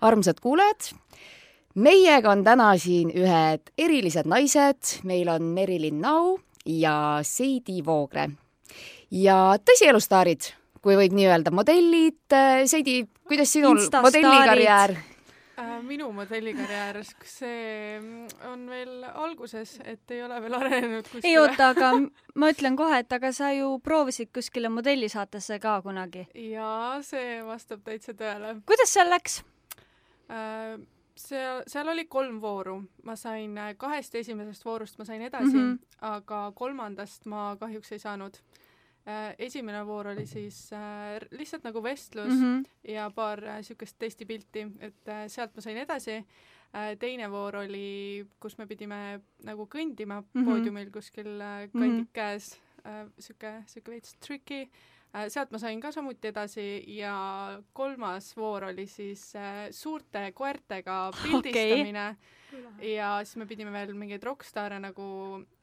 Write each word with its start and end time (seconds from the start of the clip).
armsad 0.00 0.40
kuulajad, 0.40 0.92
meiega 1.74 2.30
on 2.30 2.44
täna 2.44 2.70
siin 2.80 3.12
ühed 3.14 3.72
erilised 3.78 4.28
naised, 4.30 4.96
meil 5.04 5.28
on 5.32 5.50
Merilin 5.56 6.00
Nau 6.00 6.38
ja 6.66 7.20
Seidi 7.22 7.84
Voogre. 7.84 8.30
ja 9.10 9.36
tõsielustaarid, 9.66 10.52
kui 10.82 10.96
võib 10.96 11.14
nii 11.16 11.30
öelda, 11.30 11.50
modellid, 11.50 12.36
Seidi, 12.66 13.04
kuidas 13.28 13.52
sinul 13.52 13.80
modellikarjäär? 14.02 14.96
Äh, 15.60 15.82
minu 15.84 16.06
modellikarjäär, 16.16 17.02
see 17.26 17.98
on 18.48 18.62
veel 18.70 19.04
alguses, 19.10 19.74
et 19.84 20.14
ei 20.14 20.22
ole 20.24 20.38
veel 20.40 20.56
arenenud 20.56 21.04
kuskile. 21.04 21.28
ei 21.28 21.36
oota, 21.36 21.72
aga 21.74 21.90
ma 22.40 22.48
ütlen 22.54 22.78
kohe, 22.78 23.02
et 23.02 23.12
aga 23.12 23.32
sa 23.36 23.50
ju 23.52 23.74
proovisid 23.84 24.30
kuskile 24.32 24.70
modellisaatesse 24.72 25.58
ka 25.60 25.80
kunagi. 25.84 26.24
jaa, 26.54 27.02
see 27.04 27.42
vastab 27.44 27.84
täitsa 27.84 28.16
tõele. 28.16 28.54
kuidas 28.64 28.94
seal 28.96 29.12
läks? 29.12 29.42
Seal, 31.20 31.62
seal 31.66 31.88
oli 31.92 32.06
kolm 32.10 32.40
vooru, 32.42 32.76
ma 33.06 33.16
sain 33.18 33.56
äh, 33.58 33.74
kahest 33.78 34.14
esimesest 34.20 34.64
voorust 34.64 34.98
ma 35.00 35.06
sain 35.08 35.22
edasi 35.26 35.56
mm, 35.56 35.72
-hmm. 35.72 35.96
aga 36.12 36.52
kolmandast 36.56 37.26
ma 37.26 37.56
kahjuks 37.60 37.92
ei 37.92 37.98
saanud. 37.98 38.38
Äh, 39.08 39.34
esimene 39.38 39.86
voor 39.86 40.06
oli 40.06 40.26
siis 40.26 40.72
äh, 40.72 41.18
lihtsalt 41.30 41.64
nagu 41.64 41.82
vestlus 41.82 42.32
mm 42.32 42.42
-hmm. 42.42 42.92
ja 42.92 43.10
paar 43.10 43.40
niisugust 43.40 43.98
testipilti, 43.98 44.66
et 44.78 45.12
sealt 45.26 45.54
ma 45.56 45.60
sain 45.60 45.76
edasi. 45.76 46.24
teine 46.98 47.30
voor 47.30 47.56
oli, 47.56 48.26
kus 48.40 48.58
me 48.58 48.66
pidime 48.66 49.20
nagu 49.42 49.68
kõndima 49.74 50.20
mm 50.20 50.26
-hmm. 50.34 50.44
poodiumil 50.44 50.90
kuskil 50.90 51.38
kandid 51.72 51.90
mm 51.90 52.00
-hmm. 52.00 52.06
käes, 52.12 52.60
sihuke, 53.18 53.62
sihuke 53.66 53.90
veits 53.90 54.14
tricky 54.14 54.60
Äh, 54.64 54.99
sealt 55.28 55.50
ma 55.50 55.58
sain 55.58 55.80
ka 55.82 55.90
samuti 55.92 56.30
edasi 56.30 56.66
ja 56.94 57.14
kolmas 57.72 58.30
voor 58.36 58.68
oli 58.70 58.86
siis 58.86 59.32
äh, 59.36 59.66
suurte 59.74 60.30
koertega 60.34 61.10
pildistamine 61.22 62.04
okay. 62.10 62.92
ja 62.92 63.16
siis 63.24 63.40
me 63.40 63.46
pidime 63.50 63.72
veel 63.74 63.94
mingeid 63.98 64.22
rokkstaare 64.22 64.78
nagu 64.82 65.06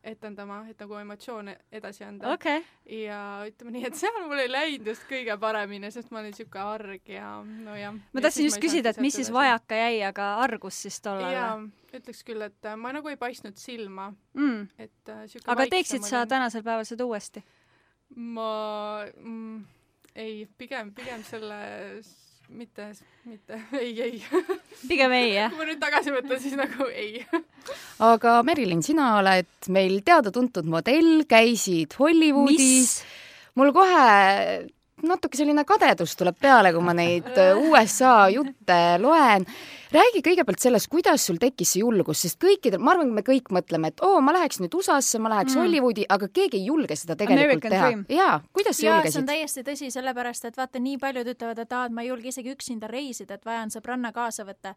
etendama, 0.08 0.62
et 0.70 0.80
nagu 0.80 1.00
emotsioone 1.00 1.56
edasi 1.72 2.04
anda 2.08 2.34
okay.. 2.34 2.64
ja 2.92 3.20
ütleme 3.48 3.76
nii, 3.76 3.86
et 3.88 4.00
seal 4.00 4.20
mul 4.26 4.44
ei 4.44 4.52
läinud 4.52 4.92
just 4.92 5.08
kõige 5.10 5.38
paremini, 5.40 5.92
sest 5.96 6.12
ma 6.12 6.22
olin 6.24 6.36
siuke 6.36 6.60
arg 6.64 7.12
ja 7.12 7.38
nojah. 7.44 7.96
ma 7.96 8.24
tahtsin 8.24 8.50
just 8.50 8.60
küsida, 8.64 8.92
et 8.92 9.04
mis 9.04 9.16
siis 9.16 9.32
vajaka 9.34 9.80
jäi, 9.80 10.02
aga 10.10 10.34
argus 10.44 10.82
siis 10.88 11.00
tollal? 11.04 11.32
jaa, 11.36 11.54
ütleks 11.96 12.24
küll, 12.28 12.44
et 12.50 12.68
äh, 12.68 12.76
ma 12.80 12.92
nagu 12.96 13.12
ei 13.12 13.20
paistnud 13.20 13.56
silma 13.60 14.10
mm.. 14.36 14.68
et 14.76 15.14
äh, 15.14 15.24
siuke 15.32 15.48
aga 15.56 15.70
teeksid 15.72 16.08
sa 16.08 16.26
tänasel 16.28 16.68
päeval 16.68 16.88
seda 16.88 17.08
uuesti? 17.08 17.44
Ma 18.16 19.04
mm, 19.06 19.60
ei, 20.16 20.48
pigem, 20.58 20.94
pigem 20.96 21.24
selle 21.28 21.60
mitte, 22.50 22.92
mitte, 23.28 23.60
ei, 23.82 23.92
ei. 24.02 24.24
pigem 24.88 25.12
ei, 25.18 25.34
jah? 25.36 25.52
kui 25.52 25.62
ma 25.62 25.68
nüüd 25.70 25.82
tagasi 25.82 26.14
mõtlen, 26.16 26.42
siis 26.42 26.56
nagu 26.60 26.88
ei. 26.92 27.22
aga 28.08 28.40
Merilin, 28.48 28.84
sina 28.86 29.16
oled 29.20 29.70
meil 29.74 30.00
teada-tuntud 30.08 30.70
modell, 30.70 31.26
käisid 31.30 31.98
Hollywoodis. 32.00 33.02
mul 33.60 33.74
kohe 33.76 34.08
natuke 35.06 35.38
selline 35.38 35.66
kadedus 35.68 36.16
tuleb 36.18 36.38
peale, 36.42 36.72
kui 36.74 36.84
ma 36.84 36.96
neid 36.98 37.30
USA 37.70 38.30
jutte 38.34 38.80
loen 39.02 39.46
räägi 39.94 40.22
kõigepealt 40.26 40.62
sellest, 40.62 40.90
kuidas 40.92 41.26
sul 41.28 41.40
tekkis 41.42 41.74
see 41.76 41.82
julgus, 41.82 42.22
sest 42.24 42.40
kõikidel, 42.42 42.82
ma 42.84 42.94
arvan, 42.94 43.12
me 43.16 43.24
kõik 43.26 43.52
mõtleme, 43.54 43.92
et 43.92 44.04
oo, 44.06 44.20
ma 44.24 44.34
läheks 44.36 44.60
nüüd 44.64 44.76
USA-sse, 44.78 45.20
ma 45.24 45.32
läheks 45.32 45.56
mm. 45.56 45.64
Hollywoodi, 45.64 46.08
aga 46.14 46.30
keegi 46.34 46.60
ei 46.62 46.68
julge 46.68 46.98
seda 47.00 47.16
tegelikult 47.20 47.70
American 47.70 48.04
teha. 48.08 48.20
jaa, 48.20 48.40
kuidas 48.56 48.80
sa 48.80 48.88
julgesid? 48.90 49.16
see 49.16 49.24
on 49.24 49.30
täiesti 49.32 49.66
tõsi, 49.68 49.92
sellepärast 49.94 50.50
et 50.50 50.60
vaata, 50.60 50.82
nii 50.84 51.00
paljud 51.02 51.32
ütlevad, 51.34 51.64
et 51.64 51.78
aa, 51.78 51.86
et 51.88 51.96
ma 51.96 52.04
ei 52.04 52.12
julge 52.12 52.32
isegi 52.34 52.54
üksinda 52.56 52.92
reisida, 52.92 53.38
et 53.40 53.48
vajan 53.48 53.72
sõbranna 53.74 54.12
kaasa 54.16 54.48
võtta. 54.48 54.76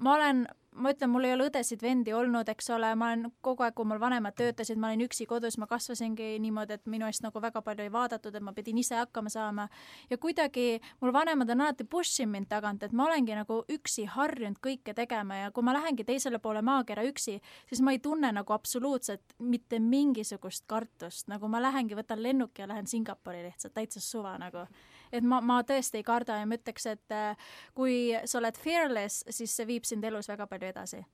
Ma 0.00 0.14
olen 0.14 0.46
ma 0.80 0.92
ütlen, 0.94 1.10
mul 1.10 1.26
ei 1.26 1.34
ole 1.34 1.48
õdesid-vendi 1.48 2.12
olnud, 2.14 2.48
eks 2.50 2.70
ole, 2.74 2.90
ma 2.98 3.10
olen 3.10 3.26
kogu 3.44 3.64
aeg, 3.66 3.74
kui 3.76 3.88
mul 3.88 4.00
vanemad 4.00 4.36
töötasid, 4.38 4.78
ma 4.80 4.90
olin 4.90 5.04
üksi 5.06 5.26
kodus, 5.28 5.58
ma 5.60 5.66
kasvasingi 5.70 6.32
niimoodi, 6.42 6.78
et 6.78 6.86
minu 6.90 7.08
eest 7.08 7.24
nagu 7.24 7.42
väga 7.42 7.62
palju 7.66 7.86
ei 7.86 7.92
vaadatud, 7.92 8.34
et 8.36 8.44
ma 8.44 8.54
pidin 8.56 8.78
ise 8.80 8.96
hakkama 8.98 9.32
saama. 9.32 9.68
ja 10.10 10.18
kuidagi 10.18 10.80
mul 11.00 11.12
vanemad 11.12 11.50
on 11.50 11.64
alati 11.66 11.84
push 11.84 12.22
inud 12.22 12.32
mind 12.32 12.48
tagant, 12.50 12.82
et 12.82 12.92
ma 12.92 13.06
olengi 13.08 13.34
nagu 13.34 13.62
üksi 13.68 14.06
harjunud 14.06 14.60
kõike 14.62 14.94
tegema 14.94 15.42
ja 15.42 15.50
kui 15.50 15.66
ma 15.66 15.74
lähengi 15.74 16.04
teisele 16.04 16.38
poole 16.38 16.62
maakera 16.62 17.04
üksi, 17.08 17.40
siis 17.68 17.82
ma 17.82 17.92
ei 17.92 17.98
tunne 17.98 18.32
nagu 18.32 18.52
absoluutselt 18.52 19.36
mitte 19.38 19.80
mingisugust 19.80 20.64
kartust, 20.70 21.28
nagu 21.28 21.48
ma 21.48 21.60
lähengi, 21.62 21.98
võtan 21.98 22.22
lennuki 22.22 22.62
ja 22.62 22.70
lähen 22.70 22.86
Singapuri 22.86 23.42
lihtsalt 23.48 23.74
täitsa 23.74 24.00
suva 24.00 24.36
nagu 24.38 24.66
et 25.12 25.24
ma, 25.24 25.40
ma 25.40 25.60
tõesti 25.66 26.00
ei 26.00 26.06
karda 26.06 26.40
ja 26.40 26.46
ma 26.46 26.58
ütleks, 26.58 26.86
et 26.90 27.16
äh, 27.16 27.50
kui 27.74 28.12
sa 28.24 28.38
oled 28.38 28.58
fearless, 28.58 29.24
siis 29.28 29.56
see 29.56 29.68
viib 29.68 29.88
sind 29.88 30.04
elus 30.04 30.30
väga 30.30 30.46
palju 30.50 30.70
edasi. 30.72 31.04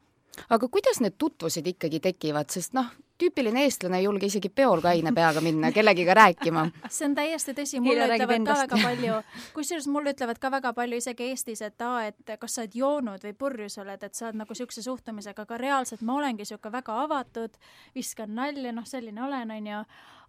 Aga 0.53 0.69
kuidas 0.69 1.01
need 1.01 1.17
tutvused 1.19 1.67
ikkagi 1.67 1.99
tekivad, 2.05 2.51
sest 2.53 2.75
noh, 2.77 2.91
tüüpiline 3.17 3.63
eestlane 3.65 3.97
ei 4.01 4.05
julge 4.05 4.29
isegi 4.29 4.51
peol 4.53 4.83
kaine 4.85 5.13
peaga 5.17 5.41
minna 5.45 5.71
kellegiga 5.73 6.15
rääkima. 6.19 6.67
see 6.93 7.07
on 7.09 7.15
täiesti 7.17 7.55
tõsi, 7.57 7.81
mulle 7.81 8.05
ütlevad 8.05 8.45
ka 8.45 8.59
väga 8.61 8.81
palju, 8.83 9.21
kusjuures 9.57 9.89
mulle 9.93 10.13
ütlevad 10.13 10.41
ka 10.43 10.51
väga 10.53 10.75
palju 10.77 11.01
isegi 11.01 11.31
Eestis, 11.31 11.63
et 11.65 11.87
aa, 11.87 12.05
et 12.11 12.35
kas 12.41 12.59
sa 12.59 12.67
oled 12.67 12.77
joonud 12.77 13.25
või 13.29 13.35
purjus 13.39 13.79
oled, 13.83 14.05
et 14.05 14.19
sa 14.19 14.29
oled 14.29 14.43
nagu 14.43 14.53
niisuguse 14.53 14.85
suhtumisega, 14.85 15.49
aga 15.49 15.61
reaalselt 15.63 16.05
ma 16.05 16.19
olengi 16.21 16.45
niisugune 16.45 16.77
väga 16.77 17.01
avatud, 17.07 17.57
viskan 17.97 18.37
nalja, 18.37 18.77
noh, 18.77 18.87
selline 18.87 19.25
olen, 19.25 19.57
onju, 19.57 19.83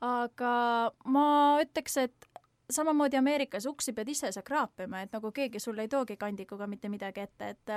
aga 0.08 0.56
ma 1.12 1.28
ütleks, 1.66 2.00
et 2.08 2.32
samamoodi 2.70 3.18
Ameerikas 3.18 3.66
uksi 3.66 3.94
pead 3.94 4.10
ise 4.12 4.32
sa 4.32 4.42
kraapima, 4.44 5.02
et 5.02 5.14
nagu 5.16 5.32
keegi 5.32 5.60
sulle 5.60 5.86
ei 5.86 5.92
toogi 5.92 6.18
kandikuga 6.20 6.68
mitte 6.68 6.90
midagi 6.90 7.24
ette, 7.24 7.50
et 7.50 7.74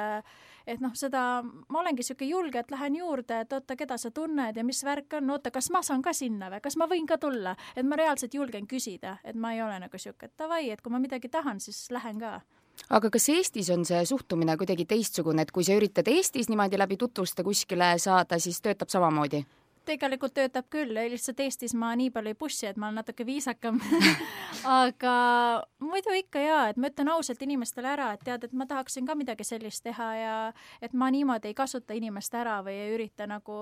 et 0.66 0.80
noh, 0.82 0.94
seda, 0.94 1.42
ma 1.42 1.80
olengi 1.80 2.02
niisugune 2.02 2.30
julge, 2.30 2.58
et 2.58 2.70
lähen 2.70 2.96
juurde, 2.98 3.40
et 3.44 3.52
oota, 3.52 3.76
keda 3.76 3.98
sa 3.98 4.10
tunned 4.10 4.56
ja 4.56 4.64
mis 4.64 4.82
värk 4.84 5.18
on, 5.18 5.30
oota, 5.30 5.50
kas 5.50 5.70
ma 5.70 5.82
saan 5.86 6.02
ka 6.02 6.12
sinna 6.16 6.50
või, 6.50 6.62
kas 6.62 6.76
ma 6.76 6.88
võin 6.90 7.06
ka 7.06 7.18
tulla, 7.18 7.56
et 7.76 7.86
ma 7.86 7.98
reaalselt 8.00 8.34
julgen 8.34 8.66
küsida, 8.66 9.18
et 9.24 9.36
ma 9.36 9.54
ei 9.54 9.62
ole 9.62 9.78
nagu 9.82 9.94
niisugune, 9.94 10.30
et 10.30 10.38
davai, 10.38 10.70
et 10.70 10.82
kui 10.82 10.92
ma 10.92 11.02
midagi 11.02 11.30
tahan, 11.30 11.60
siis 11.60 11.86
lähen 11.94 12.18
ka 12.20 12.40
aga 12.88 13.10
kas 13.12 13.28
Eestis 13.28 13.70
on 13.70 13.84
see 13.84 14.02
suhtumine 14.08 14.56
kuidagi 14.56 14.86
teistsugune, 14.88 15.42
et 15.42 15.50
kui 15.54 15.66
sa 15.66 15.76
üritad 15.78 16.08
Eestis 16.08 16.48
niimoodi 16.48 16.78
läbi 16.78 16.96
tutvuste 16.96 17.44
kuskile 17.46 17.94
saada, 17.98 18.38
siis 18.38 18.60
töötab 18.64 18.88
samamoodi? 18.88 19.44
Tegelikult 19.88 20.34
töötab 20.36 20.68
küll, 20.72 20.94
lihtsalt 20.94 21.40
Eestis 21.40 21.74
ma 21.74 21.92
nii 21.98 22.10
palju 22.14 22.32
ei 22.32 22.38
push'i, 22.38 22.68
et 22.70 22.78
ma 22.80 22.88
olen 22.88 23.00
natuke 23.00 23.26
viisakam. 23.26 23.80
Aga 24.80 25.14
muidu 25.80 26.14
ikka 26.16 26.42
jaa, 26.42 26.62
et 26.70 26.78
ma 26.80 26.90
ütlen 26.90 27.08
ausalt 27.12 27.42
inimestele 27.42 27.88
ära, 27.94 28.10
et 28.14 28.24
tead, 28.26 28.44
et 28.44 28.54
ma 28.56 28.66
tahaksin 28.68 29.06
ka 29.08 29.14
midagi 29.18 29.46
sellist 29.46 29.84
teha 29.86 30.08
ja 30.18 30.34
et 30.82 30.92
ma 30.92 31.10
niimoodi 31.12 31.50
ei 31.50 31.56
kasuta 31.56 31.96
inimest 31.96 32.34
ära 32.36 32.58
või 32.66 32.76
ei 32.76 32.94
ürita 32.94 33.26
nagu 33.30 33.56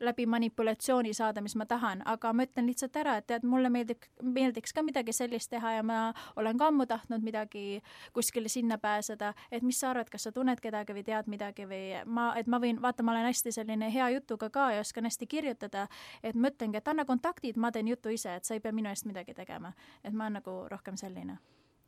läbi 0.00 0.26
manipulatsiooni 0.30 1.14
saada, 1.16 1.42
mis 1.44 1.56
ma 1.58 1.66
tahan, 1.70 2.04
aga 2.08 2.32
ma 2.36 2.46
ütlen 2.46 2.68
lihtsalt 2.70 2.96
ära, 3.00 3.16
et 3.20 3.26
tead, 3.30 3.46
mulle 3.48 3.72
meeldib, 3.72 4.06
meeldiks 4.22 4.76
ka 4.76 4.84
midagi 4.86 5.14
sellist 5.16 5.50
teha 5.50 5.76
ja 5.78 5.86
ma 5.86 6.00
olen 6.36 6.60
ka 6.60 6.70
ammu 6.70 6.86
tahtnud 6.90 7.24
midagi 7.26 7.80
kuskile 8.16 8.48
sinna 8.52 8.78
pääseda, 8.78 9.32
et 9.50 9.66
mis 9.66 9.80
sa 9.80 9.90
arvad, 9.90 10.10
kas 10.12 10.28
sa 10.28 10.34
tunned 10.36 10.60
kedagi 10.62 10.94
või 10.96 11.04
tead 11.06 11.30
midagi 11.32 11.66
või 11.70 11.82
ma, 12.06 12.30
et 12.38 12.46
ma 12.50 12.60
võin, 12.62 12.80
vaata, 12.82 13.02
ma 13.02 13.16
olen 13.16 13.28
hästi 13.30 13.52
selline 13.56 13.90
hea 13.92 14.12
jutuga 14.14 14.50
ka 14.50 14.70
ja 14.76 14.84
oskan 14.84 15.08
hästi 15.08 15.26
kirjutada, 15.26 15.39
kirjutada, 15.40 15.86
et 16.22 16.36
ma 16.36 16.52
ütlengi, 16.52 16.80
et 16.80 16.92
anna 16.92 17.06
kontaktid, 17.08 17.56
ma 17.56 17.72
teen 17.72 17.88
jutu 17.90 18.12
ise, 18.12 18.36
et 18.36 18.44
sa 18.44 18.54
ei 18.56 18.60
pea 18.60 18.72
minu 18.76 18.92
eest 18.92 19.08
midagi 19.08 19.34
tegema. 19.34 19.72
et 20.04 20.12
ma 20.12 20.28
olen 20.28 20.40
nagu 20.40 20.56
rohkem 20.68 20.96
selline. 20.96 21.38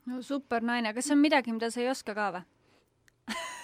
no 0.07 0.23
super 0.23 0.63
naine, 0.63 0.95
kas 0.95 1.11
on 1.11 1.19
midagi, 1.19 1.53
mida 1.53 1.71
sa 1.71 1.81
ei 1.81 1.91
oska 1.91 2.15
ka 2.15 2.33
või? 2.33 2.43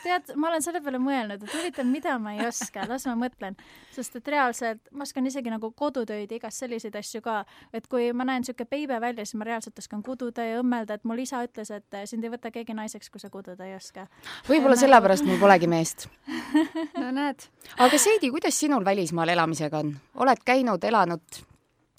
Tead, 0.03 0.33
ma 0.37 0.49
olen 0.51 0.65
selle 0.65 0.81
peale 0.85 1.01
mõelnud, 1.03 1.43
et 1.45 1.55
huvitav, 1.55 1.89
mida 1.89 2.17
ma 2.23 2.35
ei 2.37 2.47
oska, 2.47 2.87
las 2.91 3.07
ma 3.09 3.15
mõtlen. 3.19 3.57
sest 3.95 4.17
et 4.21 4.29
reaalselt 4.29 4.81
ma 4.93 5.07
oskan 5.07 5.27
isegi 5.27 5.51
nagu 5.51 5.71
kodutöid 5.71 6.31
ja 6.31 6.37
igast 6.37 6.63
selliseid 6.63 6.97
asju 6.97 7.23
ka. 7.25 7.45
et 7.73 7.89
kui 7.89 8.13
ma 8.13 8.25
näen 8.29 8.45
niisugune 8.45 8.69
beebe 8.71 9.01
välja, 9.01 9.27
siis 9.27 9.39
ma 9.41 9.49
reaalselt 9.49 9.79
oskan 9.79 10.03
kududa 10.03 10.45
ja 10.45 10.63
õmmelda, 10.63 10.99
et 10.99 11.05
mul 11.05 11.19
isa 11.25 11.43
ütles, 11.47 11.71
et 11.75 12.01
sind 12.05 12.25
ei 12.25 12.31
võta 12.31 12.51
keegi 12.55 12.75
naiseks, 12.75 13.11
kui 13.11 13.21
sa 13.21 13.31
kududa 13.31 13.67
ei 13.67 13.75
oska. 13.77 14.07
võib-olla 14.49 14.77
sellepärast 14.77 15.27
mul 15.29 15.41
polegi 15.41 15.67
meest 15.71 16.09
no 17.03 17.11
näed. 17.11 17.49
aga 17.79 17.99
Seidi, 17.99 18.31
kuidas 18.31 18.59
sinul 18.59 18.85
välismaal 18.85 19.29
elamisega 19.29 19.85
on? 19.85 19.95
oled 20.15 20.45
käinud, 20.45 20.85
elanud? 20.85 21.45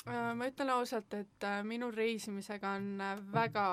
Äh, 0.10 0.32
ma 0.36 0.48
ütlen 0.50 0.72
ausalt, 0.74 1.14
et 1.14 1.46
äh, 1.46 1.60
minul 1.64 1.92
reisimisega 1.94 2.72
on 2.80 3.02
äh, 3.04 3.18
väga 3.34 3.66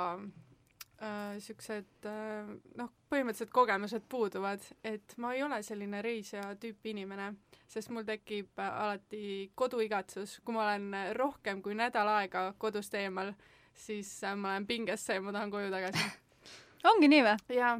niisugused 1.00 2.06
äh, 2.08 2.48
noh, 2.78 2.92
põhimõtteliselt 3.10 3.52
kogemused 3.52 4.06
puuduvad, 4.08 4.62
et 4.84 5.16
ma 5.20 5.34
ei 5.36 5.42
ole 5.44 5.58
selline 5.66 6.00
reisija 6.04 6.54
tüüpi 6.60 6.94
inimene, 6.94 7.32
sest 7.68 7.92
mul 7.92 8.06
tekib 8.08 8.56
alati 8.64 9.50
koduigatsus, 9.54 10.38
kui 10.44 10.56
ma 10.56 10.64
olen 10.64 11.12
rohkem 11.18 11.60
kui 11.64 11.76
nädal 11.76 12.08
aega 12.14 12.48
kodust 12.58 12.96
eemal, 12.96 13.34
siis 13.76 14.08
ma 14.36 14.54
lähen 14.54 14.66
pingesse 14.66 15.18
ja 15.18 15.24
ma 15.24 15.36
tahan 15.36 15.52
koju 15.52 15.68
tagasi. 15.74 16.08
ongi 16.92 17.12
nii 17.12 17.22
või? 17.28 17.36
jaa, 17.58 17.76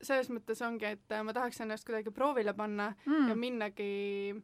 selles 0.00 0.32
mõttes 0.32 0.64
ongi, 0.64 0.96
et 0.96 1.16
ma 1.24 1.36
tahaks 1.36 1.60
ennast 1.60 1.84
kuidagi 1.84 2.14
proovile 2.16 2.56
panna 2.56 2.94
mm. 3.04 3.28
ja 3.28 3.36
minnagi 3.36 3.92
äh, 4.32 4.42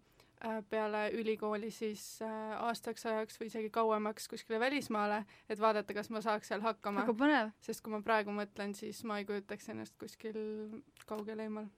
peale 0.71 1.11
ülikooli 1.13 1.71
siis 1.71 2.03
äh, 2.23 2.31
aastaks 2.65 3.05
ajaks 3.07 3.41
või 3.41 3.51
isegi 3.51 3.71
kauemaks 3.73 4.29
kuskile 4.29 4.61
välismaale, 4.61 5.25
et 5.49 5.61
vaadata, 5.61 5.95
kas 5.97 6.09
ma 6.11 6.23
saaks 6.25 6.49
seal 6.49 6.65
hakkama. 6.65 7.05
väga 7.05 7.17
põnev. 7.17 7.53
sest 7.61 7.85
kui 7.85 7.93
ma 7.93 8.01
praegu 8.05 8.33
mõtlen, 8.35 8.73
siis 8.77 9.03
ma 9.05 9.21
ei 9.21 9.29
kujutaks 9.29 9.69
ennast 9.75 9.97
kuskil 10.01 10.39
kaugel 11.07 11.45
eemal. 11.45 11.69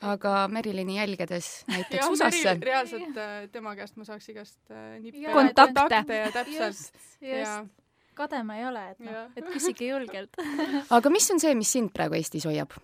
aga 0.00 0.34
Merilini 0.50 0.98
jälgedes 0.98 1.50
näiteks 1.74 2.10
USA-sse? 2.10 2.56
reaalselt 2.62 3.22
tema 3.52 3.76
käest 3.78 3.96
ma 3.96 4.08
saaks 4.08 4.28
igast 4.34 4.74
nippe 5.00 5.32
kontakte. 5.32 5.80
kontakte 5.80 6.20
ja 6.24 6.32
täpselt. 6.34 6.66
just, 6.66 7.00
just. 7.22 7.72
kade 8.18 8.42
ma 8.42 8.58
ei 8.58 8.66
ole, 8.66 8.84
et 8.96 9.06
noh, 9.06 9.30
et 9.36 9.54
küsige 9.54 9.92
julgelt 9.92 10.42
aga 10.98 11.14
mis 11.14 11.30
on 11.30 11.42
see, 11.42 11.54
mis 11.54 11.78
sind 11.78 11.94
praegu 11.94 12.18
Eestis 12.18 12.50
hoiab? 12.50 12.74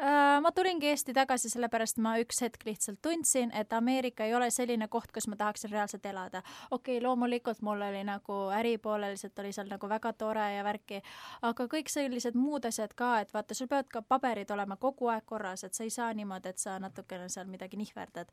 Äh, 0.00 0.40
ma 0.40 0.52
tulingi 0.52 0.88
Eesti 0.88 1.12
tagasi, 1.12 1.50
sellepärast 1.52 1.98
ma 2.00 2.14
üks 2.22 2.38
hetk 2.40 2.62
lihtsalt 2.64 3.02
tundsin, 3.04 3.50
et 3.52 3.72
Ameerika 3.76 4.24
ei 4.24 4.32
ole 4.34 4.46
selline 4.50 4.88
koht, 4.88 5.10
kus 5.12 5.26
ma 5.28 5.36
tahaksin 5.36 5.70
reaalselt 5.70 6.06
elada. 6.06 6.40
okei 6.70 6.96
okay,, 6.96 7.04
loomulikult 7.04 7.60
mul 7.60 7.82
oli 7.84 8.00
nagu 8.08 8.38
äripooleliselt 8.56 9.38
oli 9.38 9.52
seal 9.52 9.68
nagu 9.68 9.88
väga 9.88 10.12
tore 10.12 10.46
ja 10.54 10.64
värki, 10.64 11.02
aga 11.42 11.66
kõik 11.74 11.92
sellised 11.92 12.34
muud 12.34 12.64
asjad 12.64 12.96
ka, 12.96 13.18
et 13.20 13.34
vaata, 13.34 13.54
sul 13.54 13.68
peavad 13.68 13.92
ka 13.92 14.02
paberid 14.02 14.50
olema 14.50 14.80
kogu 14.80 15.12
aeg 15.12 15.26
korras, 15.26 15.64
et 15.68 15.76
sa 15.76 15.84
ei 15.84 15.92
saa 15.92 16.14
niimoodi, 16.16 16.48
et 16.48 16.58
sa 16.58 16.78
natukene 16.80 17.28
seal 17.28 17.52
midagi 17.52 17.76
nihverdad 17.76 18.32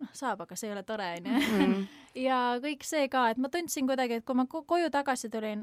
noh, 0.00 0.10
saab, 0.12 0.42
aga 0.42 0.58
see 0.58 0.72
ei 0.72 0.74
ole 0.74 0.82
tore, 0.82 1.06
onju. 1.20 1.38
Mhm. 1.38 1.86
ja 2.26 2.40
kõik 2.66 2.82
see 2.82 3.06
ka, 3.12 3.28
et 3.30 3.38
ma 3.38 3.48
tundsin 3.52 3.86
kuidagi, 3.86 4.18
et 4.18 4.26
kui 4.26 4.34
ma 4.34 4.48
koju 4.50 4.90
tagasi 4.90 5.30
tulin, 5.30 5.62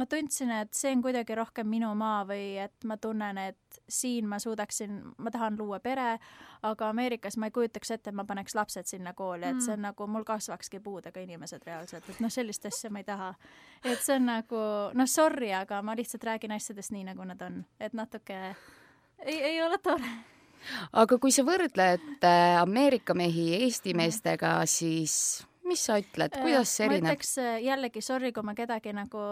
ma 0.00 0.06
tundsin, 0.08 0.50
et 0.62 0.72
see 0.76 0.92
on 0.94 1.02
kuidagi 1.04 1.36
rohkem 1.36 1.68
minu 1.68 1.90
maa 1.98 2.22
või 2.28 2.54
et 2.62 2.86
ma 2.88 2.96
tunnen, 3.00 3.38
et 3.50 3.80
siin 3.90 4.28
ma 4.28 4.38
suudaksin, 4.40 4.96
ma 5.20 5.32
tahan 5.34 5.58
luua 5.58 5.80
pere, 5.84 6.14
aga 6.66 6.88
Ameerikas 6.88 7.36
ma 7.40 7.50
ei 7.50 7.54
kujutaks 7.54 7.92
ette, 7.96 8.10
et 8.10 8.16
ma 8.16 8.24
paneks 8.28 8.56
lapsed 8.56 8.88
sinna 8.88 9.12
kooli, 9.16 9.46
et 9.50 9.60
see 9.60 9.74
on 9.74 9.82
mm. 9.82 9.90
nagu, 9.90 10.08
mul 10.10 10.24
kasvakski 10.28 10.80
puudega 10.84 11.22
inimesed 11.22 11.66
reaalselt, 11.66 12.08
et 12.08 12.24
noh, 12.24 12.32
sellist 12.32 12.66
asja 12.70 12.90
ma 12.90 13.04
ei 13.04 13.08
taha. 13.08 13.30
et 13.84 14.00
see 14.00 14.16
on 14.16 14.28
nagu, 14.30 14.64
noh, 14.96 15.10
sorry, 15.10 15.52
aga 15.56 15.82
ma 15.82 15.96
lihtsalt 15.98 16.24
räägin 16.24 16.56
asjadest 16.56 16.96
nii, 16.96 17.06
nagu 17.12 17.28
nad 17.28 17.42
on, 17.46 17.62
et 17.80 17.96
natuke 17.96 18.40
ei, 19.20 19.38
ei 19.38 19.62
ole 19.62 19.78
tore 19.82 20.10
aga 20.92 21.18
kui 21.20 21.32
sa 21.34 21.44
võrdled 21.46 22.24
äh, 22.24 22.56
Ameerika 22.60 23.16
mehi 23.16 23.52
Eesti 23.62 23.94
meestega, 23.96 24.58
siis 24.68 25.14
mis 25.70 25.84
sa 25.86 25.98
ütled, 26.00 26.34
kuidas 26.42 26.74
see 26.76 26.86
erineb? 26.88 27.06
ma 27.06 27.14
ütleks 27.14 27.32
äh, 27.42 27.56
jällegi, 27.64 28.02
sorry, 28.04 28.32
kui 28.36 28.46
ma 28.46 28.54
kedagi 28.58 28.94
nagu 28.96 29.24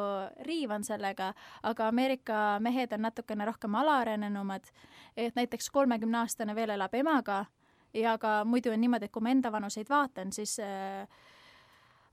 riivan 0.46 0.86
sellega, 0.86 1.32
aga 1.66 1.88
Ameerika 1.92 2.42
mehed 2.64 2.94
on 2.96 3.06
natukene 3.08 3.46
rohkem 3.48 3.78
alaarenenumad, 3.82 4.70
et 5.16 5.38
näiteks 5.38 5.70
kolmekümne-aastane 5.74 6.54
veel 6.58 6.76
elab 6.76 6.94
emaga 6.98 7.44
ja 7.94 8.18
ka 8.20 8.42
muidu 8.44 8.72
on 8.72 8.80
niimoodi, 8.80 9.08
et 9.08 9.14
kui 9.14 9.24
ma 9.24 9.32
enda 9.34 9.52
vanuseid 9.52 9.90
vaatan, 9.90 10.32
siis 10.32 10.58
äh, 10.62 11.08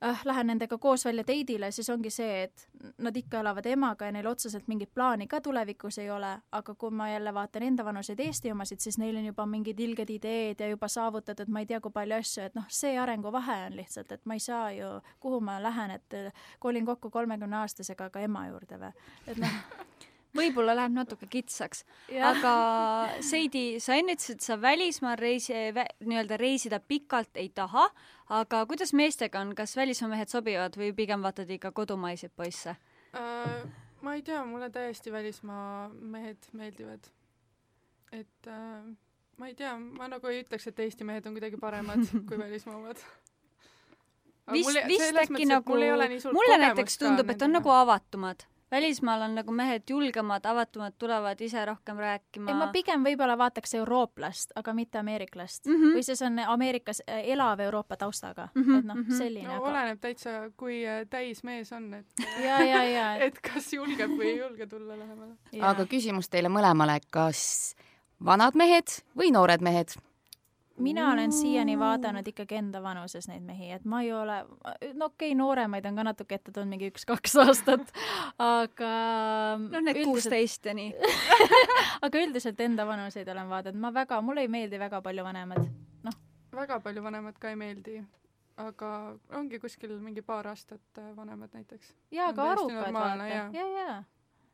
äh, 0.05 0.21
lähen 0.25 0.47
nendega 0.47 0.77
koos 0.77 1.05
välja 1.05 1.23
teidile, 1.23 1.71
siis 1.71 1.89
ongi 1.89 2.09
see, 2.13 2.43
et 2.43 2.67
nad 2.97 3.15
ikka 3.17 3.39
elavad 3.39 3.65
emaga 3.69 4.09
ja 4.09 4.15
neil 4.15 4.27
otseselt 4.29 4.67
mingit 4.67 4.93
plaani 4.93 5.27
ka 5.27 5.41
tulevikus 5.41 5.97
ei 6.03 6.09
ole, 6.11 6.31
aga 6.51 6.75
kui 6.75 6.91
ma 6.91 7.09
jälle 7.09 7.33
vaatan 7.33 7.63
enda 7.63 7.85
vanuseid 7.85 8.19
Eesti 8.19 8.51
omasid, 8.51 8.79
siis 8.79 8.97
neil 9.01 9.17
on 9.17 9.25
juba 9.25 9.45
mingid 9.45 9.79
ilged 9.79 10.09
ideed 10.09 10.59
ja 10.59 10.69
juba 10.69 10.87
saavutatud 10.87 11.49
ma 11.49 11.63
ei 11.63 11.69
tea 11.69 11.81
kui 11.81 11.91
palju 11.91 12.19
asju, 12.19 12.45
et 12.45 12.55
noh, 12.55 12.69
see 12.69 12.97
arenguvahe 12.99 13.59
on 13.69 13.79
lihtsalt, 13.81 14.11
et 14.11 14.25
ma 14.25 14.37
ei 14.37 14.43
saa 14.43 14.71
ju, 14.75 14.93
kuhu 15.19 15.41
ma 15.41 15.57
lähen, 15.63 15.97
et 15.99 16.19
kolin 16.59 16.85
kokku 16.85 17.09
kolmekümne 17.09 17.63
aastasega 17.63 18.09
ka 18.09 18.23
ema 18.25 18.47
juurde 18.49 18.79
või, 18.81 18.93
et 19.27 19.41
noh 19.41 19.59
võib-olla 20.35 20.75
läheb 20.77 20.95
natuke 20.95 21.27
kitsaks. 21.31 21.83
aga 22.31 22.53
Seidi, 23.23 23.79
sa 23.83 23.97
enne 23.99 24.15
ütlesid, 24.15 24.39
et 24.39 24.45
sa 24.45 24.57
välismaal 24.61 25.17
reisi 25.19 25.53
nii-öelda 25.53 26.37
reisida 26.41 26.79
pikalt 26.79 27.37
ei 27.41 27.49
taha, 27.49 27.87
aga 28.35 28.65
kuidas 28.69 28.93
meestega 28.93 29.41
on, 29.41 29.55
kas 29.55 29.75
välismaa 29.77 30.13
mehed 30.15 30.33
sobivad 30.33 30.77
või 30.79 30.91
pigem 30.97 31.25
vaatad 31.25 31.49
ikka 31.49 31.71
kodumaiseid 31.71 32.35
poisse 32.35 32.75
äh,? 33.15 33.65
ma 34.05 34.13
ei 34.13 34.21
tea, 34.21 34.43
mulle 34.45 34.69
täiesti 34.69 35.11
välismaa 35.11 35.89
mehed 35.89 36.49
meeldivad. 36.53 37.07
et 38.11 38.47
äh, 38.47 38.81
ma 39.37 39.47
ei 39.47 39.55
tea, 39.55 39.75
ma 39.77 40.09
nagu 40.11 40.27
ei 40.31 40.43
ütleks, 40.43 40.67
et 40.69 40.79
Eesti 40.79 41.07
mehed 41.07 41.25
on 41.25 41.37
kuidagi 41.37 41.57
paremad 41.61 42.05
kui 42.27 42.39
välismaa 42.39 42.77
omad 42.77 43.01
vist, 44.51 44.81
vist 44.87 45.23
äkki 45.23 45.47
nagu, 45.49 45.79
mulle 46.33 46.59
näiteks 46.61 46.99
tundub, 47.01 47.29
et 47.33 47.41
on 47.41 47.57
nagu 47.57 47.73
avatumad 47.73 48.45
välismaal 48.75 49.21
on 49.21 49.35
nagu 49.35 49.51
mehed 49.55 49.83
julgemad, 49.89 50.45
avatumad, 50.45 50.93
tulevad 50.99 51.41
ise 51.41 51.65
rohkem 51.65 51.97
rääkima. 51.97 52.53
ma 52.53 52.67
pigem 52.73 53.03
võib-olla 53.05 53.37
vaataks 53.39 53.75
eurooplast, 53.79 54.51
aga 54.55 54.73
mitte 54.73 54.99
ameeriklast 54.99 55.65
mm. 55.65 55.75
-hmm. 55.75 55.97
või 55.97 56.03
siis 56.03 56.21
on 56.21 56.39
Ameerikas 56.39 57.01
äh, 57.09 57.21
elav 57.35 57.59
Euroopa 57.59 57.97
taustaga 57.97 58.47
mm, 58.53 58.63
-hmm. 58.63 58.79
et 58.79 58.85
noh, 58.85 58.95
mhm. 58.95 59.17
selline 59.17 59.47
no, 59.47 59.59
aga... 59.59 59.69
oleneb 59.71 59.99
täitsa, 60.01 60.29
kui 60.57 60.81
äh, 60.87 61.05
täis 61.09 61.43
mees 61.43 61.71
on, 61.73 61.93
et 61.93 62.05
ja, 62.47 62.61
ja, 62.63 62.83
ja. 62.83 63.15
et 63.27 63.39
kas 63.41 63.73
julgeb 63.73 64.11
või 64.11 64.33
ei 64.33 64.39
julge 64.39 64.67
tulla 64.67 64.99
lähemale. 64.99 65.37
aga 65.61 65.85
küsimus 65.85 66.29
teile 66.29 66.49
mõlemale, 66.49 66.99
kas 67.09 67.75
vanad 68.25 68.55
mehed 68.55 68.99
või 69.17 69.31
noored 69.31 69.61
mehed? 69.61 69.95
Mina 70.77 71.11
olen 71.11 71.31
siiani 71.31 71.79
vaadanud 71.79 72.27
ikkagi 72.27 72.55
enda 72.59 72.81
vanuses 72.83 73.27
neid 73.29 73.43
mehi, 73.45 73.69
et 73.71 73.85
ma 73.85 74.01
ei 74.03 74.11
ole, 74.13 74.39
no 74.93 75.09
okei 75.09 75.29
okay,, 75.31 75.37
nooremaid 75.37 75.85
on 75.85 75.99
ka 75.99 76.05
natuke 76.07 76.35
ette 76.35 76.51
tulnud, 76.51 76.69
mingi 76.73 76.89
üks-kaks 76.91 77.37
aastat, 77.45 77.93
aga 78.41 78.91
no 79.61 79.83
need 79.85 80.01
kuusteist 80.03 80.65
ja 80.65 80.75
nii. 80.77 80.91
Aga 82.05 82.19
üldiselt 82.21 82.59
enda 82.61 82.85
vanuseid 82.87 83.29
olen 83.31 83.49
vaadanud, 83.49 83.79
ma 83.81 83.93
väga, 83.93 84.19
mulle 84.21 84.43
ei 84.45 84.51
meeldi 84.51 84.79
väga 84.79 84.99
palju 85.05 85.23
vanemad, 85.25 85.63
noh. 86.05 86.17
väga 86.53 86.79
palju 86.83 87.03
vanemad 87.03 87.39
ka 87.39 87.53
ei 87.53 87.59
meeldi, 87.59 88.01
aga 88.61 88.89
ongi 89.39 89.59
kuskil 89.63 89.95
mingi 90.03 90.21
paar 90.25 90.51
aastat 90.51 91.01
vanemad 91.15 91.55
näiteks. 91.55 91.95
jaa, 92.11 92.29
aga 92.33 92.51
arukad 92.51 92.93
vaata, 92.93 93.29
ja, 93.31 93.47
ja, 93.55 94.03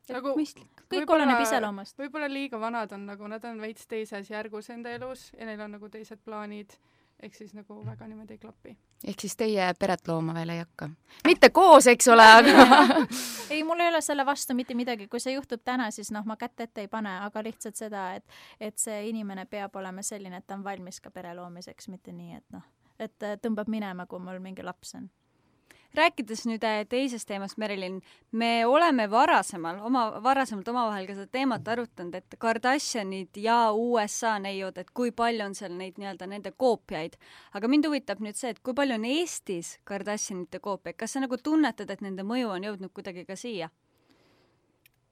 nagu 0.09 0.33
kõik 0.35 1.13
oleneb 1.13 1.43
iseloomust. 1.43 1.97
võib-olla 1.99 2.29
liiga 2.31 2.59
vanad 2.59 2.91
on 2.95 3.05
nagu, 3.09 3.27
nad 3.27 3.43
on 3.45 3.61
veits 3.61 3.87
teises 3.87 4.29
järgus 4.29 4.69
enda 4.73 4.93
elus 4.95 5.29
ja 5.37 5.45
neil 5.45 5.61
on 5.61 5.77
nagu 5.77 5.89
teised 5.89 6.21
plaanid, 6.25 6.73
ehk 7.21 7.35
siis 7.37 7.53
nagu 7.53 7.77
väga 7.85 8.07
niimoodi 8.09 8.37
ei 8.37 8.41
klapi. 8.41 8.75
ehk 9.07 9.21
siis 9.21 9.35
teie 9.37 9.67
peret 9.79 10.07
looma 10.07 10.33
veel 10.33 10.49
ei 10.55 10.63
hakka? 10.63 10.89
mitte 11.27 11.49
koos, 11.49 11.87
eks 11.87 12.07
ole, 12.07 12.25
aga 12.25 12.65
ei, 13.53 13.63
mul 13.63 13.79
ei 13.79 13.93
ole 13.93 14.01
selle 14.01 14.25
vastu 14.25 14.57
mitte 14.57 14.77
midagi, 14.77 15.07
kui 15.07 15.19
see 15.19 15.35
juhtub 15.37 15.63
täna, 15.63 15.91
siis 15.91 16.11
noh, 16.11 16.25
ma 16.25 16.37
kätt 16.37 16.67
ette 16.67 16.85
ei 16.85 16.91
pane, 16.91 17.19
aga 17.27 17.45
lihtsalt 17.45 17.79
seda, 17.79 18.11
et 18.15 18.25
et 18.59 18.77
see 18.77 19.07
inimene 19.09 19.45
peab 19.45 19.75
olema 19.75 20.03
selline, 20.03 20.41
et 20.41 20.47
ta 20.47 20.57
on 20.57 20.63
valmis 20.63 21.01
ka 21.01 21.11
pere 21.11 21.35
loomiseks, 21.37 21.87
mitte 21.93 22.11
nii, 22.11 22.37
et 22.41 22.57
noh, 22.57 22.67
et 22.99 23.31
tõmbab 23.41 23.69
minema, 23.69 24.05
kui 24.05 24.19
mul 24.19 24.39
mingi 24.41 24.65
laps 24.65 24.95
on 24.99 25.09
rääkides 25.97 26.45
nüüd 26.49 26.63
äh, 26.67 26.81
teisest 26.89 27.27
teemast, 27.29 27.57
Merilin, 27.61 27.99
me 28.31 28.65
oleme 28.65 29.07
varasemal, 29.11 29.81
oma, 29.85 30.05
varasemalt 30.23 30.67
omavahel 30.71 31.07
ka 31.09 31.17
seda 31.17 31.27
teemat 31.31 31.67
arutanud, 31.67 32.15
et 32.15 32.37
Kardashianid 32.39 33.37
ja 33.43 33.59
USA 33.75 34.37
neiud, 34.39 34.77
et 34.77 34.91
kui 34.95 35.11
palju 35.11 35.45
on 35.45 35.57
seal 35.57 35.75
neid 35.77 35.99
nii-öelda 36.01 36.29
nende 36.31 36.53
koopiaid. 36.57 37.17
aga 37.53 37.67
mind 37.67 37.89
huvitab 37.89 38.23
nüüd 38.23 38.39
see, 38.39 38.55
et 38.55 38.63
kui 38.63 38.77
palju 38.77 38.97
on 38.99 39.05
Eestis 39.05 39.77
Kardashianite 39.83 40.59
koopiaid, 40.59 40.97
kas 40.97 41.17
sa 41.17 41.23
nagu 41.23 41.37
tunnetad, 41.37 41.89
et 41.91 42.01
nende 42.01 42.23
mõju 42.27 42.55
on 42.55 42.69
jõudnud 42.71 42.93
kuidagi 42.95 43.25
ka 43.27 43.35
siia? 43.35 43.71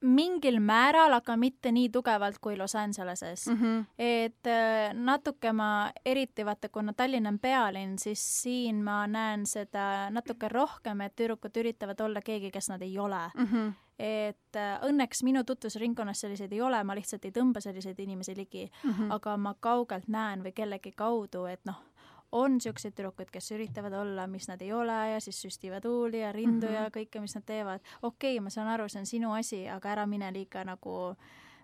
Mingil 0.00 0.60
määral, 0.64 1.12
aga 1.12 1.36
mitte 1.36 1.72
nii 1.72 1.90
tugevalt 1.92 2.38
kui 2.40 2.56
Los 2.56 2.74
Angeleses 2.74 3.46
mm. 3.46 3.56
-hmm. 3.56 3.84
et 3.98 4.46
äh, 4.46 4.94
natuke 4.94 5.52
ma, 5.52 5.90
eriti 6.04 6.44
vaata, 6.44 6.68
kuna 6.68 6.92
Tallinn 6.92 7.26
on 7.26 7.38
pealinn, 7.38 7.98
siis 7.98 8.42
siin 8.42 8.82
ma 8.84 9.06
näen 9.06 9.46
seda 9.46 10.10
natuke 10.10 10.48
rohkem, 10.48 11.00
et 11.00 11.16
tüdrukud 11.16 11.56
üritavad 11.56 12.00
olla 12.00 12.20
keegi, 12.20 12.50
kes 12.50 12.68
nad 12.68 12.82
ei 12.82 12.98
ole 12.98 13.30
mm. 13.34 13.46
-hmm 13.46 13.72
et 14.00 14.56
äh, 14.56 14.78
õnneks 14.88 15.20
minu 15.26 15.42
tutvusringkonnas 15.44 16.20
selliseid 16.20 16.52
ei 16.52 16.60
ole, 16.64 16.78
ma 16.84 16.94
lihtsalt 16.96 17.24
ei 17.28 17.34
tõmba 17.36 17.60
selliseid 17.60 17.98
inimesi 18.00 18.36
ligi 18.36 18.70
mm, 18.70 18.90
-hmm. 18.90 19.12
aga 19.12 19.36
ma 19.36 19.54
kaugelt 19.60 20.08
näen 20.08 20.44
või 20.44 20.52
kellegi 20.56 20.92
kaudu, 20.96 21.44
et 21.44 21.60
noh, 21.68 21.82
on 22.32 22.58
niisuguseid 22.58 22.94
tüdrukuid, 22.94 23.30
kes 23.32 23.50
üritavad 23.56 23.94
olla, 23.98 24.26
mis 24.30 24.48
nad 24.48 24.60
ei 24.62 24.72
ole 24.72 24.98
ja 25.12 25.20
siis 25.20 25.40
süstivad 25.42 25.86
huuli 25.88 26.20
ja 26.20 26.32
rindu 26.32 26.66
mm 26.66 26.72
-hmm. 26.72 26.84
ja 26.84 26.90
kõike, 26.90 27.20
mis 27.20 27.34
nad 27.34 27.44
teevad. 27.46 27.80
okei 28.02 28.34
okay,, 28.36 28.44
ma 28.44 28.50
saan 28.50 28.68
aru, 28.68 28.88
see 28.88 29.00
on 29.00 29.06
sinu 29.06 29.32
asi, 29.32 29.68
aga 29.68 29.88
ära 29.88 30.06
mine 30.06 30.32
liiga 30.32 30.64
nagu, 30.64 31.16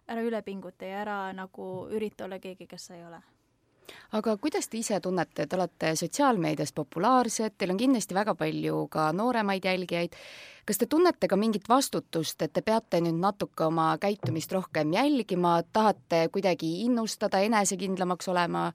ära 0.08 0.23
üle 0.23 0.42
pinguta 0.42 0.85
ja 0.85 1.00
ära 1.00 1.32
nagu 1.32 1.88
ürita 1.90 2.25
olla 2.25 2.38
keegi, 2.38 2.66
kes 2.66 2.87
sa 2.87 2.94
ei 2.94 3.04
ole 3.04 3.23
aga 4.12 4.37
kuidas 4.37 4.68
te 4.68 4.78
ise 4.78 5.00
tunnete, 5.00 5.46
te 5.46 5.56
olete 5.56 5.96
sotsiaalmeedias 5.96 6.73
populaarsed, 6.73 7.56
teil 7.58 7.75
on 7.75 7.80
kindlasti 7.80 8.14
väga 8.14 8.35
palju 8.35 8.87
ka 8.90 9.12
nooremaid 9.12 9.64
jälgijaid. 9.64 10.16
kas 10.66 10.78
te 10.78 10.87
tunnete 10.87 11.28
ka 11.28 11.37
mingit 11.37 11.68
vastutust, 11.68 12.42
et 12.42 12.52
te 12.52 12.62
peate 12.62 13.00
nüüd 13.00 13.20
natuke 13.23 13.64
oma 13.64 13.99
käitumist 13.99 14.52
rohkem 14.52 14.92
jälgima, 14.92 15.62
tahate 15.73 16.28
kuidagi 16.32 16.80
innustada, 16.85 17.38
enesekindlamaks 17.38 18.28
olema? 18.28 18.73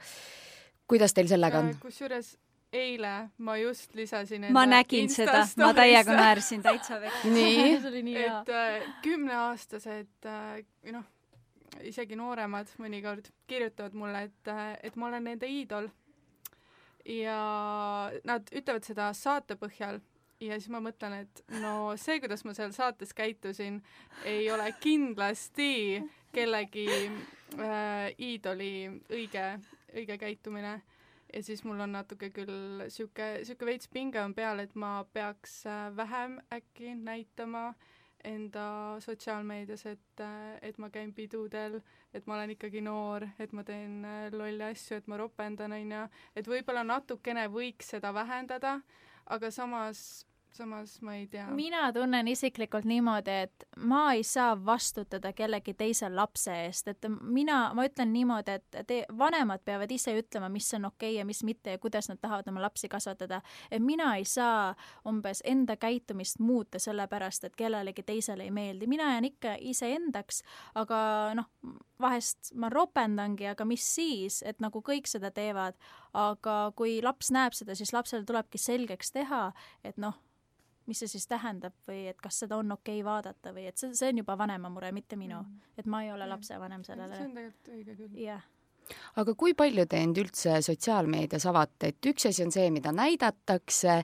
Kuidas 0.92 1.16
teil 1.16 1.30
sellega 1.32 1.64
on? 1.64 1.74
Kusjuures 1.82 2.36
eile 2.74 3.30
ma 3.44 3.58
just 3.60 3.96
lisasin 3.96 4.48
ma 4.56 4.66
nägin 4.70 5.10
seda, 5.12 5.44
ma 5.60 5.72
täiega 5.76 6.16
naersin 6.16 6.64
täitsa 6.68 7.00
vekk. 7.02 7.26
nii 7.32 8.16
et 8.28 8.54
äh, 8.56 8.86
kümneaastased 9.04 10.30
äh, 10.30 10.62
noh, 10.92 11.08
isegi 11.88 12.16
nooremad 12.20 12.72
mõnikord 12.80 13.32
kirjutavad 13.48 13.98
mulle, 13.98 14.28
et, 14.30 14.52
äh, 14.52 14.78
et 14.84 14.96
ma 14.96 15.10
olen 15.12 15.28
nende 15.32 15.50
iidol. 15.52 15.90
ja 17.06 17.42
nad 18.30 18.50
ütlevad 18.54 18.86
seda 18.86 19.10
saate 19.18 19.58
põhjal 19.60 20.00
ja 20.42 20.58
siis 20.60 20.70
ma 20.70 20.80
mõtlen, 20.84 21.26
et 21.26 21.44
no 21.62 21.94
see, 22.00 22.20
kuidas 22.22 22.46
ma 22.46 22.54
seal 22.58 22.72
saates 22.76 23.14
käitusin, 23.18 23.82
ei 24.26 24.48
ole 24.54 24.70
kindlasti 24.80 26.02
kellegi 26.32 26.88
äh, 27.60 28.12
iidoli 28.20 29.02
õige, 29.10 29.46
õige 29.96 30.18
käitumine. 30.18 30.82
ja 31.34 31.44
siis 31.44 31.64
mul 31.64 31.80
on 31.80 31.94
natuke 31.96 32.30
küll 32.36 32.84
sihuke, 32.92 33.46
sihuke 33.48 33.66
veits 33.66 33.88
pinge 33.88 34.20
on 34.20 34.34
peal, 34.36 34.60
et 34.60 34.76
ma 34.76 35.06
peaks 35.14 35.66
äh, 35.66 35.96
vähem 35.96 36.40
äkki 36.52 36.96
näitama 36.96 37.74
enda 38.24 38.96
sotsiaalmeedias, 39.00 39.86
et, 39.86 40.20
äh, 40.20 40.58
et 40.62 40.78
ma 40.78 40.90
käin 40.90 41.14
pidudel, 41.14 41.80
et 42.14 42.28
ma 42.28 42.36
olen 42.36 42.52
ikkagi 42.56 42.82
noor, 42.82 43.26
et 43.40 43.54
ma 43.54 43.64
teen 43.64 44.04
äh, 44.06 44.28
lolle 44.34 44.72
asju, 44.72 44.98
et 44.98 45.08
ma 45.08 45.18
ropendan, 45.18 45.74
onju, 45.74 46.04
et 46.36 46.48
võib-olla 46.48 46.84
natukene 46.84 47.48
võiks 47.52 47.94
seda 47.96 48.14
vähendada, 48.14 48.80
aga 49.26 49.52
samas 49.52 50.26
samas 50.52 51.02
ma 51.02 51.16
ei 51.16 51.28
tea. 51.28 51.48
mina 51.56 51.94
tunnen 51.94 52.28
isiklikult 52.28 52.86
niimoodi, 52.86 53.32
et 53.46 53.66
ma 53.78 54.14
ei 54.14 54.24
saa 54.24 54.54
vastutada 54.66 55.34
kellegi 55.34 55.74
teise 55.78 56.10
lapse 56.10 56.54
eest, 56.66 56.88
et 56.92 57.08
mina, 57.22 57.60
ma 57.78 57.86
ütlen 57.88 58.12
niimoodi, 58.14 58.58
et 58.60 58.80
te, 58.88 59.02
vanemad 59.18 59.64
peavad 59.66 59.92
ise 59.92 60.14
ütlema, 60.20 60.50
mis 60.52 60.68
on 60.78 60.90
okei 60.92 61.14
okay 61.14 61.20
ja 61.20 61.26
mis 61.26 61.44
mitte 61.48 61.76
ja 61.76 61.82
kuidas 61.82 62.10
nad 62.12 62.20
tahavad 62.22 62.48
oma 62.52 62.62
lapsi 62.62 62.90
kasvatada. 62.90 63.42
et 63.72 63.84
mina 63.84 64.16
ei 64.16 64.26
saa 64.26 64.76
umbes 65.08 65.42
enda 65.46 65.76
käitumist 65.76 66.40
muuta 66.40 66.80
sellepärast, 66.80 67.44
et 67.44 67.56
kellelegi 67.56 68.04
teisele 68.04 68.44
ei 68.44 68.52
meeldi, 68.52 68.88
mina 68.88 69.12
jään 69.14 69.26
ikka 69.26 69.56
iseendaks, 69.60 70.44
aga 70.76 70.98
noh, 71.36 71.48
vahest 72.02 72.54
ma 72.56 72.70
ropendangi, 72.70 73.48
aga 73.48 73.66
mis 73.66 73.86
siis, 73.96 74.42
et 74.46 74.60
nagu 74.60 74.82
kõik 74.82 75.08
seda 75.08 75.32
teevad, 75.32 75.78
aga 76.14 76.72
kui 76.76 77.00
laps 77.04 77.32
näeb 77.32 77.54
seda, 77.54 77.76
siis 77.76 77.94
lapsele 77.94 78.26
tulebki 78.26 78.58
selgeks 78.58 79.12
teha, 79.16 79.52
et 79.84 79.98
noh 80.02 80.18
mis 80.88 81.00
see 81.04 81.12
siis 81.12 81.28
tähendab 81.30 81.76
või 81.88 82.08
et 82.12 82.22
kas 82.22 82.40
seda 82.44 82.58
on 82.58 82.72
okei 82.78 83.02
okay 83.02 83.06
vaadata 83.06 83.54
või 83.54 83.68
et 83.70 83.78
see, 83.78 83.94
see 83.98 84.10
on 84.14 84.24
juba 84.24 84.38
vanema 84.38 84.70
mure, 84.70 84.92
mitte 84.92 85.16
minu 85.16 85.38
mm. 85.42 85.46
-hmm. 85.46 85.78
et 85.78 85.86
ma 85.86 86.04
ei 86.04 86.12
ole 86.12 86.28
lapsevanem 86.28 86.84
sellele. 86.84 87.16
see 87.16 87.30
on 87.30 87.38
tegelikult 87.38 87.72
õige 87.76 87.96
küll. 87.96 88.18
jah 88.26 88.50
aga 89.22 89.34
kui 89.38 89.54
palju 89.58 89.86
te 89.90 90.02
end 90.04 90.18
üldse 90.18 90.62
sotsiaalmeedias 90.66 91.46
avate, 91.52 91.92
et 91.92 92.12
üks 92.12 92.28
asi 92.30 92.44
on 92.44 92.52
see, 92.52 92.70
mida 92.74 92.92
näidatakse, 92.96 94.02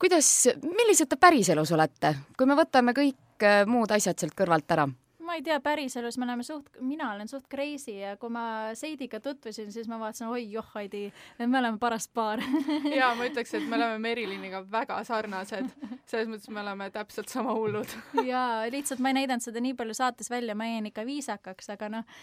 kuidas, 0.00 0.30
millised 0.62 1.10
te 1.10 1.16
päriselus 1.20 1.72
olete, 1.76 2.14
kui 2.38 2.46
me 2.46 2.56
võtame 2.58 2.94
kõik 2.96 3.44
äh, 3.44 3.64
muud 3.66 3.90
asjad 3.90 4.18
sealt 4.18 4.36
kõrvalt 4.38 4.76
ära? 4.76 4.88
Ma 5.34 5.38
ei 5.40 5.42
tea, 5.42 5.56
päriselus 5.58 6.14
me 6.18 6.28
oleme 6.28 6.44
suht, 6.46 6.68
mina 6.78 7.08
olen 7.10 7.26
suht 7.28 7.48
crazy 7.50 7.96
ja 7.98 8.12
kui 8.20 8.30
ma 8.30 8.70
Seidiga 8.78 9.18
tutvusin, 9.20 9.72
siis 9.74 9.88
ma 9.90 9.96
vaatasin, 9.98 10.28
oi 10.30 10.44
joh, 10.52 10.66
Heidi, 10.76 11.08
me 11.40 11.58
oleme 11.58 11.80
paras 11.82 12.06
paar 12.06 12.38
ja 13.00 13.08
ma 13.18 13.26
ütleks, 13.26 13.56
et 13.58 13.66
me 13.66 13.74
oleme 13.74 13.98
Meriliniga 14.06 14.60
väga 14.70 15.00
sarnased, 15.06 15.72
selles 16.06 16.30
mõttes 16.30 16.46
me 16.54 16.62
oleme 16.62 16.86
täpselt 16.94 17.32
sama 17.34 17.56
hullud 17.58 17.96
ja 18.30 18.44
lihtsalt 18.70 19.02
ma 19.02 19.10
ei 19.10 19.18
näidanud 19.18 19.42
seda 19.42 19.62
nii 19.64 19.74
palju 19.80 19.96
saates 19.98 20.30
välja, 20.30 20.54
ma 20.54 20.68
jäin 20.70 20.86
ikka 20.92 21.02
viisakaks, 21.08 21.72
aga 21.74 21.90
noh 21.96 22.14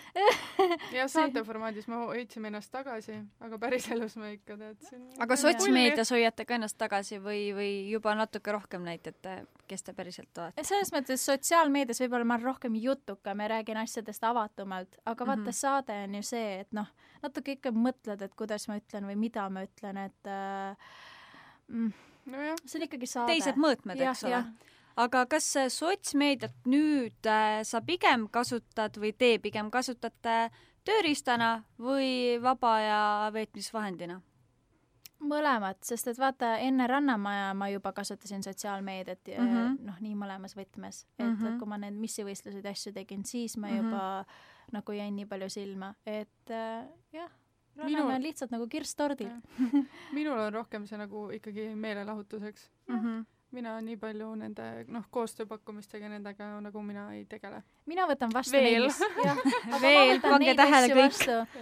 ja 0.96 1.10
saate 1.12 1.44
formaadis 1.44 1.92
me 1.92 2.00
hoidsime 2.06 2.48
ennast 2.48 2.72
tagasi, 2.72 3.18
aga 3.44 3.60
päriselus 3.60 4.16
me 4.22 4.38
ikka 4.38 4.56
tead 4.62 4.80
siin. 4.88 5.04
aga 5.20 5.40
sotsmeedias 5.42 6.14
hoiate 6.16 6.48
ka 6.48 6.56
ennast 6.62 6.80
tagasi 6.80 7.20
või, 7.20 7.44
või 7.60 7.72
juba 7.92 8.16
natuke 8.16 8.56
rohkem 8.56 8.88
näitate, 8.88 9.42
kes 9.68 9.84
te 9.84 9.98
päriselt 10.00 10.44
olete? 10.46 10.64
selles 10.64 10.96
mõttes 10.96 11.28
sotsiaalmeedias 11.28 12.00
võib-olla 12.06 12.32
ma 12.32 12.40
olen 12.40 12.54
rohkem 12.54 12.80
jutt 12.80 13.01
jutukam 13.02 13.40
ja 13.44 13.48
räägin 13.48 13.78
asjadest 13.82 14.24
avatumalt, 14.24 14.96
aga 15.06 15.26
vaata 15.26 15.42
mm, 15.42 15.48
-hmm. 15.48 15.52
saade 15.52 16.04
on 16.04 16.16
ju 16.16 16.24
see, 16.24 16.60
et 16.60 16.72
noh, 16.74 16.88
natuke 17.24 17.52
ikka 17.52 17.72
mõtled, 17.72 18.22
et 18.22 18.36
kuidas 18.36 18.68
ma 18.68 18.78
ütlen 18.78 19.10
või 19.10 19.16
mida 19.16 19.50
ma 19.50 19.66
ütlen, 19.66 19.98
et 19.98 20.28
äh, 20.28 20.78
mm, 21.68 21.94
nojah, 22.26 22.56
see 22.66 22.80
on 22.80 22.88
ikkagi 22.88 23.08
saade. 23.08 23.34
teised 23.34 23.58
mõõtmed, 23.58 24.02
eks 24.02 24.24
ole 24.24 24.46
aga 24.96 25.26
kas 25.26 25.48
sotsmeediat 25.70 26.66
nüüd 26.66 27.28
äh, 27.28 27.62
sa 27.64 27.82
pigem 27.82 28.28
kasutad 28.28 28.98
või 28.98 29.14
te 29.18 29.38
pigem 29.40 29.72
kasutate 29.72 30.52
tööriistana 30.88 31.64
või 31.80 32.42
vaba 32.42 32.76
aja 32.76 33.32
veetmisvahendina? 33.34 34.22
Mõlemat, 35.22 35.82
sest 35.86 36.08
et 36.12 36.20
vaata, 36.20 36.56
enne 36.64 36.88
Rannamaja 36.90 37.52
ma 37.58 37.70
juba 37.72 37.94
kasutasin 37.94 38.44
sotsiaalmeediat 38.44 39.28
mm 39.28 39.52
-hmm. 39.52 39.76
noh, 39.88 40.00
nii 40.02 40.16
mõlemas 40.16 40.56
võtmes, 40.58 41.06
et 41.20 41.26
mm 41.26 41.36
-hmm. 41.36 41.60
kui 41.60 41.68
ma 41.68 41.78
need 41.78 42.00
missivõistluseid 42.00 42.66
ja 42.66 42.72
asju 42.72 42.94
tegin, 42.94 43.26
siis 43.26 43.58
ma 43.58 43.70
juba 43.70 43.86
mm 43.86 44.24
-hmm. 44.24 44.74
nagu 44.78 44.92
jäin 44.92 45.16
nii 45.16 45.26
palju 45.26 45.50
silma, 45.50 45.94
et 46.06 46.50
äh, 46.50 46.88
jah, 47.14 47.32
Rannamäe 47.76 48.04
Minul... 48.04 48.16
on 48.16 48.24
lihtsalt 48.24 48.52
nagu 48.52 48.68
kirss 48.68 48.96
tordil 48.96 49.30
minul 50.18 50.40
on 50.40 50.54
rohkem 50.54 50.88
see 50.88 50.98
nagu 50.98 51.30
ikkagi 51.32 51.76
meelelahutuseks 51.76 52.72
mm. 52.88 53.00
-hmm 53.00 53.26
mina 53.52 53.76
nii 53.84 53.98
palju 54.00 54.30
nende 54.40 54.68
noh, 54.92 55.06
koostööpakkumistega 55.14 56.10
nendega 56.12 56.54
nagu 56.64 56.84
mina 56.86 57.08
ei 57.16 57.26
tegele. 57.30 57.62
mina 57.90 58.08
võtan 58.10 58.34
vastu 58.34 58.58
veel, 58.58 58.88
veel, 59.86 60.18
pange 60.24 60.56
tähele 60.56 60.92
kõik. 60.96 61.22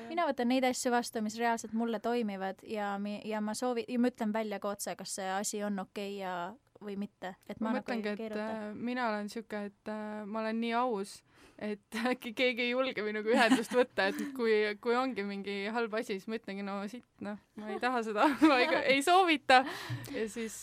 mina 0.09 0.27
võtan 0.29 0.51
neid 0.53 0.69
asju 0.69 0.93
vastu, 0.93 1.23
mis 1.25 1.37
reaalselt 1.39 1.73
mulle 1.73 1.99
toimivad 1.99 2.63
ja 2.63 2.95
ja 3.25 3.41
ma 3.41 3.57
soovin, 3.57 3.85
ja 3.87 3.99
ma 3.99 4.13
ütlen 4.13 4.33
välja 4.33 4.59
ka 4.59 4.75
otse, 4.75 4.95
kas 4.95 5.19
see 5.19 5.29
asi 5.33 5.63
on 5.63 5.79
okei 5.85 6.15
okay 6.15 6.17
ja 6.21 6.33
või 6.83 6.95
mitte, 6.99 7.33
et 7.49 7.59
ma, 7.59 7.69
ma 7.69 7.79
nagu 7.79 7.83
mõtlengi, 7.83 8.13
et 8.29 8.37
äh, 8.39 8.69
mina 8.75 9.09
olen 9.11 9.29
siuke, 9.31 9.65
et 9.69 9.91
äh, 9.91 10.21
ma 10.25 10.43
olen 10.43 10.59
nii 10.61 10.73
aus, 10.79 11.17
et 11.59 11.99
äkki 12.13 12.33
keegi 12.37 12.67
ei 12.67 12.71
julge 12.71 13.03
minuga 13.03 13.33
ühendust 13.33 13.75
võtta, 13.75 14.09
et 14.13 14.21
kui, 14.37 14.53
kui 14.81 14.95
ongi 14.95 15.25
mingi 15.27 15.61
halb 15.75 15.97
asi, 15.99 16.15
siis 16.15 16.29
ma 16.31 16.39
ütlengi, 16.39 16.63
no 16.65 16.79
siit, 16.91 17.07
noh, 17.25 17.39
ma 17.59 17.73
ei 17.73 17.81
taha 17.83 18.03
seda 18.07 18.29
ma 18.49 18.61
ei, 18.63 18.69
ei 18.95 19.03
soovita. 19.05 19.63
Ja 20.15 20.27
siis 20.31 20.55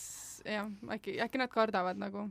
jah, 0.47 0.67
äkki, 0.95 1.19
äkki 1.21 1.41
nad 1.41 1.51
kardavad 1.53 1.99
nagu. 1.99 2.29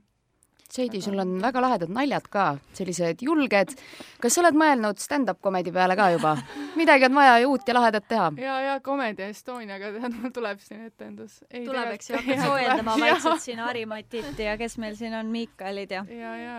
Seidi, 0.71 1.01
sul 1.01 1.19
on 1.19 1.37
väga 1.43 1.61
lahedad 1.63 1.91
naljad 1.95 2.27
ka, 2.31 2.47
sellised 2.75 3.23
julged. 3.23 3.75
kas 4.21 4.35
sa 4.35 4.43
oled 4.43 4.57
mõelnud 4.59 4.99
stand-up 4.99 5.39
comedy 5.43 5.71
peale 5.73 5.95
ka 5.97 6.09
juba? 6.11 6.33
midagi 6.77 7.07
on 7.07 7.15
vaja 7.15 7.37
ju 7.41 7.53
uut 7.53 7.69
ja 7.69 7.77
lahedat 7.77 8.09
teha. 8.09 8.33
ja, 8.43 8.57
ja 8.61 8.81
Comedy 8.81 9.29
Estoniaga 9.31 9.93
tuleb 10.35 10.61
siin 10.61 10.89
etendus. 10.89 11.39
tuleb, 11.53 11.95
eks 11.95 12.11
ju, 12.11 12.19
hakkad 12.19 12.43
soojendama 12.43 12.99
vaikselt 13.05 13.47
siin 13.47 13.63
Harimatit 13.63 14.43
ja 14.43 14.59
kes 14.59 14.79
meil 14.83 14.99
siin 14.99 15.15
on, 15.15 15.31
Miikalid 15.31 15.91
ja. 15.91 16.05
ja, 16.11 16.37
ja. 16.37 16.59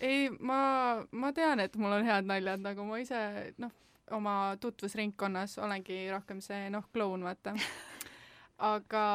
ei, 0.00 0.30
ma, 0.40 1.04
ma 1.10 1.32
tean, 1.36 1.60
et 1.60 1.76
mul 1.76 1.92
on 2.00 2.08
head 2.08 2.26
naljad, 2.26 2.64
nagu 2.64 2.88
ma 2.88 3.00
ise, 3.02 3.52
noh, 3.60 3.76
oma 4.10 4.56
tutvusringkonnas 4.60 5.58
olengi 5.60 6.06
rohkem 6.10 6.40
see, 6.40 6.70
noh, 6.72 6.88
kloun, 6.92 7.28
vaata 7.28 7.54
aga 8.62 9.06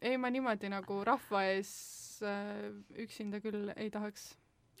ei, 0.00 0.16
ma 0.20 0.30
niimoodi 0.30 0.70
nagu 0.70 1.00
rahva 1.06 1.44
ees 1.50 1.70
äh, 2.22 2.68
üksinda 3.02 3.42
küll 3.42 3.72
ei 3.74 3.90
tahaks 3.90 4.30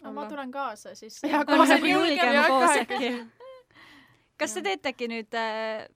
no, 0.02 0.14
ma 0.14 0.28
tulen 0.30 0.52
kaasa 0.54 0.94
siis. 0.94 1.20
äkki. 2.84 3.12
kas 4.38 4.54
te 4.54 4.64
teetegi 4.66 5.08
nüüd 5.10 5.38
äh, 5.38 5.88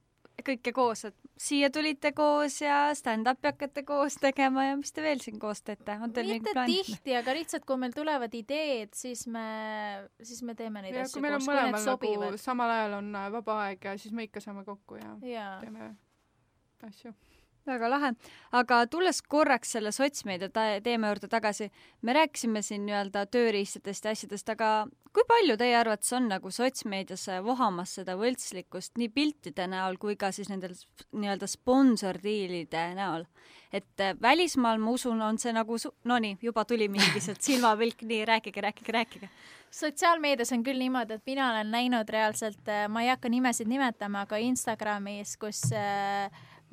kõike 0.43 0.73
koos, 0.75 1.05
et 1.07 1.17
siia 1.39 1.69
tulite 1.71 2.11
koos 2.17 2.57
ja 2.65 2.79
stand-up'i 2.99 3.53
hakkate 3.53 3.85
koos 3.87 4.17
tegema 4.19 4.65
ja 4.71 4.77
mis 4.81 4.91
te 4.95 5.05
veel 5.05 5.23
siin 5.23 5.39
koos 5.43 5.63
teete? 5.63 5.99
mitte 6.03 6.55
tihti, 6.67 7.17
aga 7.19 7.37
lihtsalt 7.37 7.67
kui 7.69 7.79
meil 7.79 7.95
tulevad 7.95 8.35
ideed, 8.35 8.91
siis 8.99 9.27
me, 9.31 9.47
siis 10.23 10.43
me 10.47 10.57
teeme 10.59 10.83
neid 10.83 10.99
ja, 10.99 11.07
asju 11.07 11.23
koos, 11.23 11.47
kui 11.47 11.59
need 11.61 11.83
sobivad 11.85 12.33
nagu,. 12.33 12.43
samal 12.51 12.79
ajal 12.79 12.99
on 12.99 13.13
äh, 13.15 13.29
vaba 13.39 13.61
aeg 13.69 13.93
ja 13.93 13.99
siis 14.01 14.15
me 14.17 14.27
ikka 14.27 14.43
saame 14.43 14.67
kokku 14.67 14.99
ja, 14.99 15.13
ja. 15.29 15.53
teeme 15.63 15.93
asju 16.89 17.15
väga 17.67 17.91
lahe, 17.91 18.11
aga 18.59 18.81
tulles 18.91 19.21
korraks 19.23 19.77
selle 19.77 19.93
sotsmeedia 19.95 20.51
teema 20.83 21.13
juurde 21.13 21.29
tagasi, 21.31 21.71
me 22.03 22.17
rääkisime 22.17 22.63
siin 22.63 22.85
nii-öelda 22.89 23.25
tööriistadest 23.31 24.05
ja 24.09 24.15
asjadest, 24.17 24.53
aga 24.55 24.73
kui 25.13 25.25
palju 25.29 25.57
teie 25.61 25.77
arvates 25.79 26.13
on 26.17 26.29
nagu 26.33 26.51
sotsmeedias 26.51 27.29
vohamas 27.45 27.95
seda 27.99 28.17
võltslikkust 28.19 28.99
nii 28.99 29.11
piltide 29.15 29.69
näol 29.71 29.99
kui 30.03 30.17
ka 30.17 30.33
siis 30.35 30.51
nendel 30.53 30.75
nii-öelda 31.13 31.51
sponsordiilide 31.51 32.87
näol? 32.99 33.27
et 33.73 34.03
välismaal, 34.21 34.77
ma 34.77 34.93
usun, 34.93 35.21
on 35.25 35.39
see 35.41 35.53
nagu 35.57 35.79
su-, 35.81 35.95
no 36.05 36.19
nii, 36.21 36.37
juba 36.45 36.67
tuli 36.69 36.91
mingi 36.93 37.23
sealt 37.25 37.41
silmapilk, 37.41 38.03
nii, 38.05 38.25
rääkige, 38.29 38.61
rääkige, 38.61 38.93
rääkige 38.93 39.31
sotsiaalmeedias 39.73 40.53
on 40.53 40.65
küll 40.65 40.77
niimoodi, 40.83 41.17
et 41.17 41.27
mina 41.27 41.51
olen 41.51 41.71
näinud 41.73 42.09
reaalselt, 42.13 42.69
ma 42.93 43.03
ei 43.03 43.09
hakka 43.09 43.31
nimesid 43.33 43.71
nimetama, 43.71 44.27
aga 44.27 44.37
Instagramis, 44.45 45.39
kus 45.41 45.65
äh, 45.73 46.29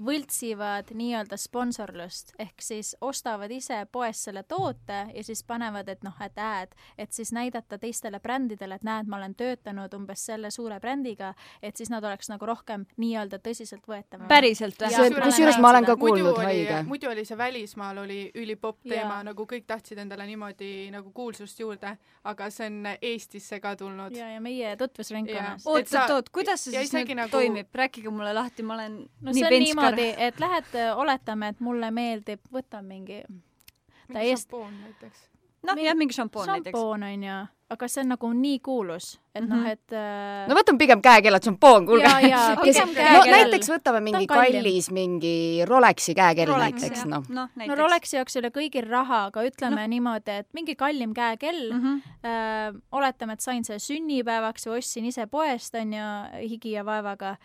võltsivad 0.05 0.93
nii-öelda 0.95 1.37
sponsorlust 1.37 2.31
ehk 2.39 2.63
siis 2.63 2.93
ostavad 3.01 3.51
ise 3.51 3.81
poest 3.91 4.29
selle 4.29 4.43
toote 4.47 4.99
ja 5.13 5.23
siis 5.23 5.41
panevad, 5.43 5.89
et 5.91 6.03
noh, 6.07 6.15
et 6.23 6.39
ad, 6.39 6.75
et 6.97 7.11
siis 7.13 7.33
näidata 7.35 7.77
teistele 7.81 8.19
brändidele, 8.23 8.79
et 8.79 8.85
näed, 8.87 9.09
ma 9.11 9.19
olen 9.19 9.35
töötanud 9.35 9.93
umbes 9.97 10.23
selle 10.29 10.51
suure 10.55 10.79
brändiga, 10.79 11.33
et 11.61 11.77
siis 11.77 11.91
nad 11.91 12.03
oleks 12.03 12.31
nagu 12.31 12.47
rohkem 12.47 12.85
nii-öelda 12.97 13.41
tõsiseltvõetavad. 13.43 14.27
päriselt 14.31 14.79
või? 14.79 15.11
kusjuures 15.19 15.59
ma 15.59 15.73
olen 15.73 15.89
ka 15.89 15.97
kuulnud, 15.99 16.39
haige. 16.43 16.81
muidu 16.87 17.11
oli 17.11 17.25
see 17.27 17.37
välismaal 17.37 18.03
oli 18.05 18.21
ülipopp 18.35 18.87
teema, 18.87 19.19
nagu 19.27 19.47
kõik 19.49 19.67
tahtsid 19.67 19.99
endale 19.99 20.27
niimoodi 20.29 20.89
nagu 20.93 21.11
kuulsust 21.15 21.59
juurde, 21.59 21.95
aga 22.23 22.49
see 22.53 22.69
on 22.69 22.87
Eestisse 23.01 23.59
ka 23.59 23.75
tulnud. 23.75 24.15
ja, 24.15 24.31
ja 24.35 24.41
meie 24.41 24.75
tutvusringkonnas. 24.79 25.67
oot, 25.67 25.91
oot, 25.91 26.15
oot, 26.15 26.29
kuidas 26.29 26.63
see 26.63 26.77
siis 26.77 26.93
nüüd 26.95 27.15
nagu... 27.17 27.31
toimib, 27.35 27.67
rääkige 27.75 28.11
mulle 28.13 28.33
lahti, 28.33 28.63
ma 28.63 28.77
olen 28.79 28.99
no, 29.03 29.35
nii 29.35 29.47
penska 29.49 29.88
niimoodi, 29.95 30.23
et 30.27 30.39
lähed, 30.39 30.75
oletame, 30.95 31.47
et 31.49 31.59
mulle 31.59 31.91
meeldib, 31.91 32.39
võtan 32.53 32.83
mingi 32.85 33.23
mingi 33.29 34.13
Täiesti- 34.13 34.49
šampoon 34.51 34.73
näiteks. 34.83 35.19
noh, 35.63 35.77
jah, 35.83 35.95
mingi 35.95 36.13
šampoon 36.13 36.47
näiteks. 36.47 36.71
šampoon 36.73 37.03
onju, 37.03 37.47
aga 37.69 37.87
see 37.87 38.01
on 38.01 38.07
nagu 38.09 38.29
nii 38.33 38.59
kuulus, 38.59 39.19
et 39.35 39.43
Mhm. 39.43 39.49
noh, 39.53 39.67
et 39.69 39.91
äh, 39.93 40.47
no 40.49 40.55
võtame 40.55 40.77
pigem 40.79 41.01
käekellad, 41.01 41.43
šampoon, 41.43 41.85
kuulge. 41.85 42.03
ja, 42.03 42.19
ja 42.27 42.55
kes 42.63 42.77
no 42.79 43.21
näiteks 43.29 43.69
võtame 43.69 44.01
mingi 44.01 44.25
Ta 44.25 44.33
on 44.39 44.45
kallis 44.45 44.89
mingi 44.91 45.63
Rolexi 45.67 46.15
käekell 46.15 46.47
Rolex, 46.47 46.81
näiteks, 46.81 47.05
noh. 47.05 47.21
noh, 47.29 47.29
no 47.29 47.47
näiteks. 47.55 47.77
Rolexi 47.77 48.15
jaoks 48.15 48.35
ei 48.35 48.39
ole 48.41 48.49
kõigil 48.49 48.89
raha, 48.89 49.25
aga 49.29 49.43
ütleme 49.45 49.81
no. 49.81 49.87
niimoodi, 49.87 50.31
et 50.39 50.47
mingi 50.53 50.75
kallim 50.75 51.13
käekell 51.13 51.71
mm, 51.71 51.81
-hmm. 51.83 52.01
äh, 52.25 52.81
oletame, 52.91 53.33
et 53.33 53.41
sain 53.41 53.63
selle 53.63 53.79
sünnipäevaks 53.79 54.65
või 54.65 54.77
ostsin 54.79 55.05
ise 55.05 55.27
poest, 55.27 55.75
onju, 55.75 56.03
higi 56.49 56.71
ja 56.71 56.83
vaevaga, 56.83 57.35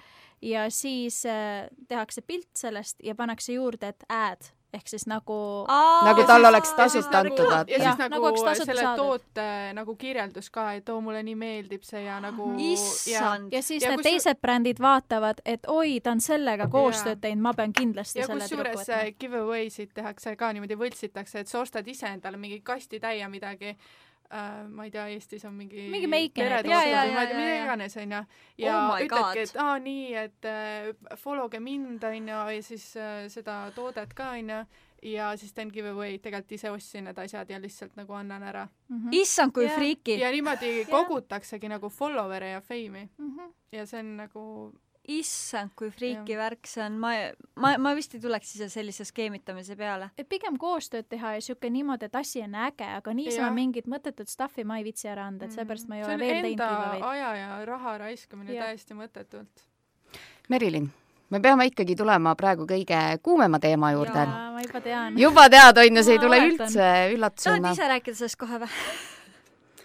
ja 0.45 0.67
siis 0.71 1.23
äh, 1.27 1.65
tehakse 1.89 2.23
pilt 2.23 2.51
sellest 2.59 3.01
ja 3.05 3.15
pannakse 3.19 3.57
juurde, 3.57 3.95
et 3.95 4.05
ad 4.13 4.51
ehk 4.75 4.89
siis 4.91 5.05
nagu 5.07 5.37
nagu 6.05 6.21
Ja 6.21 6.27
tal 6.27 6.45
oleks 6.49 6.73
tasuta 6.75 7.21
nagu- 7.23 7.31
antud, 7.31 7.47
vaata 7.51 7.71
ja 7.73 7.79
siis 7.79 7.99
nagu, 8.01 8.15
nagu 8.15 8.31
tasuta 8.45 8.65
selle 8.67 8.83
saadud. 8.83 9.05
toote 9.05 9.47
nagu 9.79 9.95
kirjeldus 9.97 10.51
ka, 10.51 10.65
et 10.75 10.89
oo, 10.91 11.01
mulle 11.01 11.23
nii 11.23 11.37
meeldib 11.39 11.83
see 11.87 12.03
ja 12.05 12.17
nagu 12.21 12.49
issand. 12.59 13.53
ja 13.55 13.63
siis 13.63 13.83
Ja 13.87 13.93
need 13.95 14.03
teised 14.03 14.41
brändid 14.43 14.83
vaatavad, 14.83 15.41
et 15.45 15.67
oi, 15.71 16.01
ta 16.01 16.11
on 16.11 16.21
sellega 16.21 16.67
koostööd 16.69 17.21
teinud, 17.23 17.43
ma 17.43 17.53
pean 17.55 17.73
kindlasti 17.73 18.19
ja 18.19 18.27
selle 18.27 18.49
tüdruku 18.49 18.73
kusjuures 18.73 18.89
võtma. 18.89 18.99
äh, 18.99 19.15
giveaway'sid 19.21 19.95
tehakse 19.95 20.37
ka 20.37 20.53
niimoodi, 20.53 20.75
võltsitakse, 20.83 21.45
et 21.45 21.49
sa 21.49 21.61
ostad 21.63 21.87
ise 21.89 22.07
endale 22.11 22.37
mingi 22.37 22.61
kastitäie 22.61 23.29
midagi 23.29 23.77
äh, 24.33 24.69
ma 24.69 24.85
ei 24.85 24.91
tea, 24.91 25.07
Eestis 25.09 25.45
on 25.45 25.55
mingi 25.55 25.89
Mingi 25.91 26.09
peretooted 26.35 26.71
jaa, 26.71 26.85
jaa, 26.87 27.05
või 27.05 27.15
ma 27.15 27.21
ei 27.21 27.27
tea, 27.27 27.35
jaa, 27.35 27.41
mida 27.41 27.55
jaa. 27.57 27.65
iganes 27.65 27.97
onju 27.97 28.23
ja 28.59 28.79
Oh 28.89 28.99
ütledki, 29.05 29.39
et 29.49 29.57
aa 29.57 29.79
nii, 29.79 30.15
et 30.15 30.45
äh, 30.45 31.17
follow 31.17 31.49
ge 31.51 31.61
mind 31.61 32.03
onju 32.05 32.29
ja 32.57 32.63
siis 32.63 32.97
äh, 32.97 33.29
seda 33.29 33.71
toodet 33.75 34.15
ka 34.15 34.31
onju 34.39 34.65
ja 35.05 35.37
siis 35.37 35.53
teen 35.53 35.69
giveaway, 35.69 36.19
tegelikult 36.19 36.53
ise 36.57 36.71
ostsin 36.71 37.05
need 37.05 37.19
asjad 37.19 37.51
ja 37.51 37.59
lihtsalt 37.61 37.97
nagu 37.97 38.13
annan 38.17 38.43
ära. 38.43 38.69
Mhm. 38.89 39.13
issand, 39.13 39.53
kui 39.53 39.65
Jah. 39.67 39.77
friiki. 39.77 40.19
ja 40.21 40.31
niimoodi 40.33 40.87
kogutaksegi 40.91 41.69
nagu 41.69 41.89
follower'e 41.91 42.51
ja 42.55 42.61
fame'i 42.61 43.09
Mhm. 43.19 43.51
ja 43.73 43.87
see 43.87 43.99
on 44.01 44.17
nagu 44.17 44.73
issand, 45.09 45.71
kui 45.77 45.91
friiki 45.93 46.37
värk 46.39 46.67
see 46.69 46.83
on, 46.85 46.97
ma, 47.01 47.11
ma, 47.61 47.75
ma 47.79 47.93
vist 47.97 48.15
ei 48.17 48.23
tuleks 48.23 48.55
ise 48.57 48.69
sellise 48.73 49.05
skeemitamise 49.05 49.77
peale. 49.77 50.11
et 50.19 50.29
pigem 50.29 50.57
koostööd 50.61 51.09
teha 51.09 51.35
ja 51.37 51.45
siuke 51.45 51.71
niimoodi, 51.71 52.09
et 52.09 52.17
asi 52.17 52.43
on 52.45 52.55
äge, 52.55 52.89
aga 52.97 53.15
niisama 53.15 53.51
mingit 53.55 53.87
mõttetut 53.91 54.33
stuff'i 54.33 54.65
ma 54.65 54.79
ei 54.81 54.85
viitsi 54.89 55.09
ära 55.09 55.27
anda, 55.29 55.45
et 55.45 55.53
seepärast 55.53 55.89
ma 55.89 55.99
ei 55.99 56.05
ole 56.05 56.17
on 56.17 56.21
veel 56.25 56.31
teinud 56.41 56.51
enda 56.53 56.69
giveaway'd. 56.73 57.07
aja 57.13 57.31
ja 57.37 57.65
raha 57.69 57.97
raiskamine 58.07 58.53
Jah. 58.57 58.67
täiesti 58.71 58.97
mõttetult. 58.99 59.65
Merilin, 60.49 60.91
me 61.31 61.41
peame 61.41 61.67
ikkagi 61.71 61.97
tulema 61.97 62.35
praegu 62.39 62.67
kõige 62.69 63.01
kuumema 63.23 63.59
teema 63.61 63.93
juurde. 63.93 64.25
jaa, 64.25 64.51
ma 64.53 64.63
juba 64.65 64.81
tean. 64.81 65.19
juba 65.19 65.49
tead, 65.53 65.79
on 65.85 65.97
ju, 65.97 66.03
see 66.05 66.17
ei 66.17 66.23
tule 66.23 66.43
üldse 66.49 66.77
tahad 66.79 67.17
üllatusena. 67.17 67.73
ise 67.73 67.89
rääkida 67.89 68.17
sellest 68.23 68.41
kohe 68.41 68.61
või? 68.65 68.71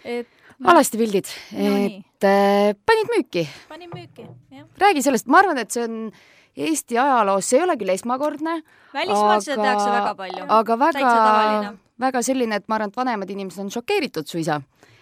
et 0.04 0.28
alasti 0.64 1.00
pildid, 1.00 1.28
No. 1.52 2.09
Et 2.20 2.28
äh, 2.28 2.74
panid 2.86 3.08
müüki, 3.14 3.46
panin 3.68 3.90
müüki, 3.94 4.26
jah. 4.52 4.66
räägi 4.78 5.02
sellest, 5.02 5.26
ma 5.26 5.40
arvan, 5.40 5.58
et 5.58 5.70
see 5.72 5.84
on 5.86 6.10
Eesti 6.60 6.98
ajaloos, 6.98 7.46
see 7.46 7.60
ei 7.60 7.64
ole 7.64 7.76
küll 7.78 7.92
esmakordne, 7.94 8.58
välismaal 8.92 9.40
seda 9.40 9.62
tehakse 9.62 9.92
väga 9.94 10.14
palju. 10.18 10.48
aga 10.48 10.78
väga 10.78 11.12
väga 12.00 12.22
selline, 12.26 12.58
et 12.60 12.68
ma 12.68 12.76
arvan, 12.76 12.92
et 12.92 13.00
vanemad 13.00 13.30
inimesed 13.30 13.64
on 13.64 13.72
šokeeritud 13.72 14.28
suisa. 14.28 14.60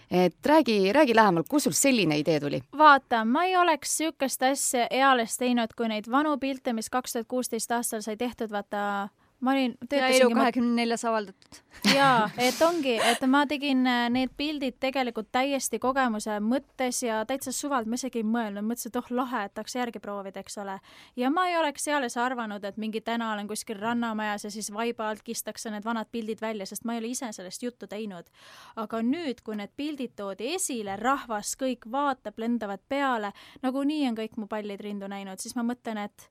et 0.09 0.45
räägi, 0.45 0.93
räägi 0.93 1.15
lähemalt, 1.15 1.47
kust 1.49 1.63
sul 1.63 1.73
selline 1.73 2.17
idee 2.17 2.39
tuli? 2.39 2.61
vaata, 2.77 3.25
ma 3.25 3.43
ei 3.45 3.57
oleks 3.57 3.97
siukest 3.97 4.43
asja 4.43 4.87
eales 4.89 5.37
teinud, 5.37 5.75
kui 5.75 5.87
neid 5.87 6.07
vanu 6.11 6.37
pilte, 6.37 6.73
mis 6.73 6.89
kaks 6.89 7.13
tuhat 7.13 7.27
kuusteist 7.27 7.71
aastal 7.71 8.01
sai 8.01 8.17
tehtud, 8.17 8.51
vaata 8.51 9.09
ma 9.39 9.51
olin, 9.51 9.73
elu 9.75 9.87
töötasingi 9.89 10.35
ma 10.35 10.43
kahekümne 10.43 10.75
neljas 10.81 11.03
avaldatud. 11.07 11.59
jaa, 11.95 12.29
et 12.47 12.61
ongi, 12.65 12.95
et 13.11 13.21
ma 13.31 13.45
tegin 13.47 13.85
äh, 13.87 14.07
need 14.11 14.33
pildid 14.37 14.79
tegelikult 14.83 15.29
täiesti 15.31 15.79
kogemuse 15.79 16.39
mõttes 16.43 17.01
ja 17.05 17.21
täitsa 17.27 17.53
suvalt, 17.55 17.87
ma 17.87 17.99
isegi 17.99 18.19
ei 18.19 18.27
mõelnud, 18.27 18.65
mõtlesin, 18.67 18.91
et 18.91 18.99
oh 18.99 19.11
lahe, 19.15 19.45
et 19.47 19.55
tahaks 19.55 19.77
järgi 19.79 20.01
proovida, 20.03 20.43
eks 20.43 20.59
ole. 20.63 20.79
ja 21.19 21.31
ma 21.31 21.47
ei 21.49 21.57
oleks 21.59 21.87
eales 21.87 22.17
arvanud, 22.19 22.65
et 22.67 22.79
mingi 22.81 23.01
täna 23.05 23.31
olen 23.33 23.47
kuskil 23.47 23.79
rannamajas 23.79 24.47
ja 24.47 24.51
siis 24.51 24.71
vaiba 24.75 25.09
alt 25.09 25.23
kistakse 25.23 25.71
need 25.71 25.87
vanad 25.87 26.11
pildid 26.11 26.43
välja, 26.43 26.67
sest 26.67 26.83
ma 26.83 26.97
ei 26.97 27.03
ole 27.03 27.13
ise 27.13 27.31
sellest 27.35 27.63
juttu 27.63 27.87
teinud. 27.87 28.27
aga 28.75 29.01
nüüd, 29.05 29.43
kui 29.43 29.55
need 29.55 29.71
pildid 29.77 30.17
toodi 30.19 30.53
esile, 30.55 30.97
rahvas 30.99 31.55
kõik 31.59 31.87
vaatab, 31.91 32.35
lendavad 32.37 32.83
peale, 32.89 33.31
nagunii 33.63 34.03
on 34.09 34.19
kõik 34.19 34.35
mu 34.37 34.51
pallid 34.51 34.83
rindu 34.83 35.07
näinud, 35.07 35.39
siis 35.39 35.55
ma 35.55 35.63
mõtlen, 35.63 36.03
et 36.09 36.29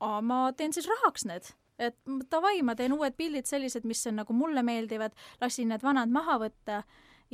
aa, 0.00 0.22
ma 0.24 0.40
teen 0.56 0.72
siis 0.72 0.88
rahaks 0.88 1.28
need 1.28 1.52
et 1.78 1.96
davai, 2.32 2.60
ma 2.64 2.74
teen 2.78 2.94
uued 2.96 3.16
pildid 3.16 3.48
sellised, 3.48 3.84
mis 3.88 4.06
on 4.08 4.20
nagu 4.22 4.36
mulle 4.36 4.62
meeldivad, 4.66 5.16
lasin 5.40 5.72
need 5.72 5.84
vanad 5.84 6.12
maha 6.12 6.38
võtta 6.46 6.82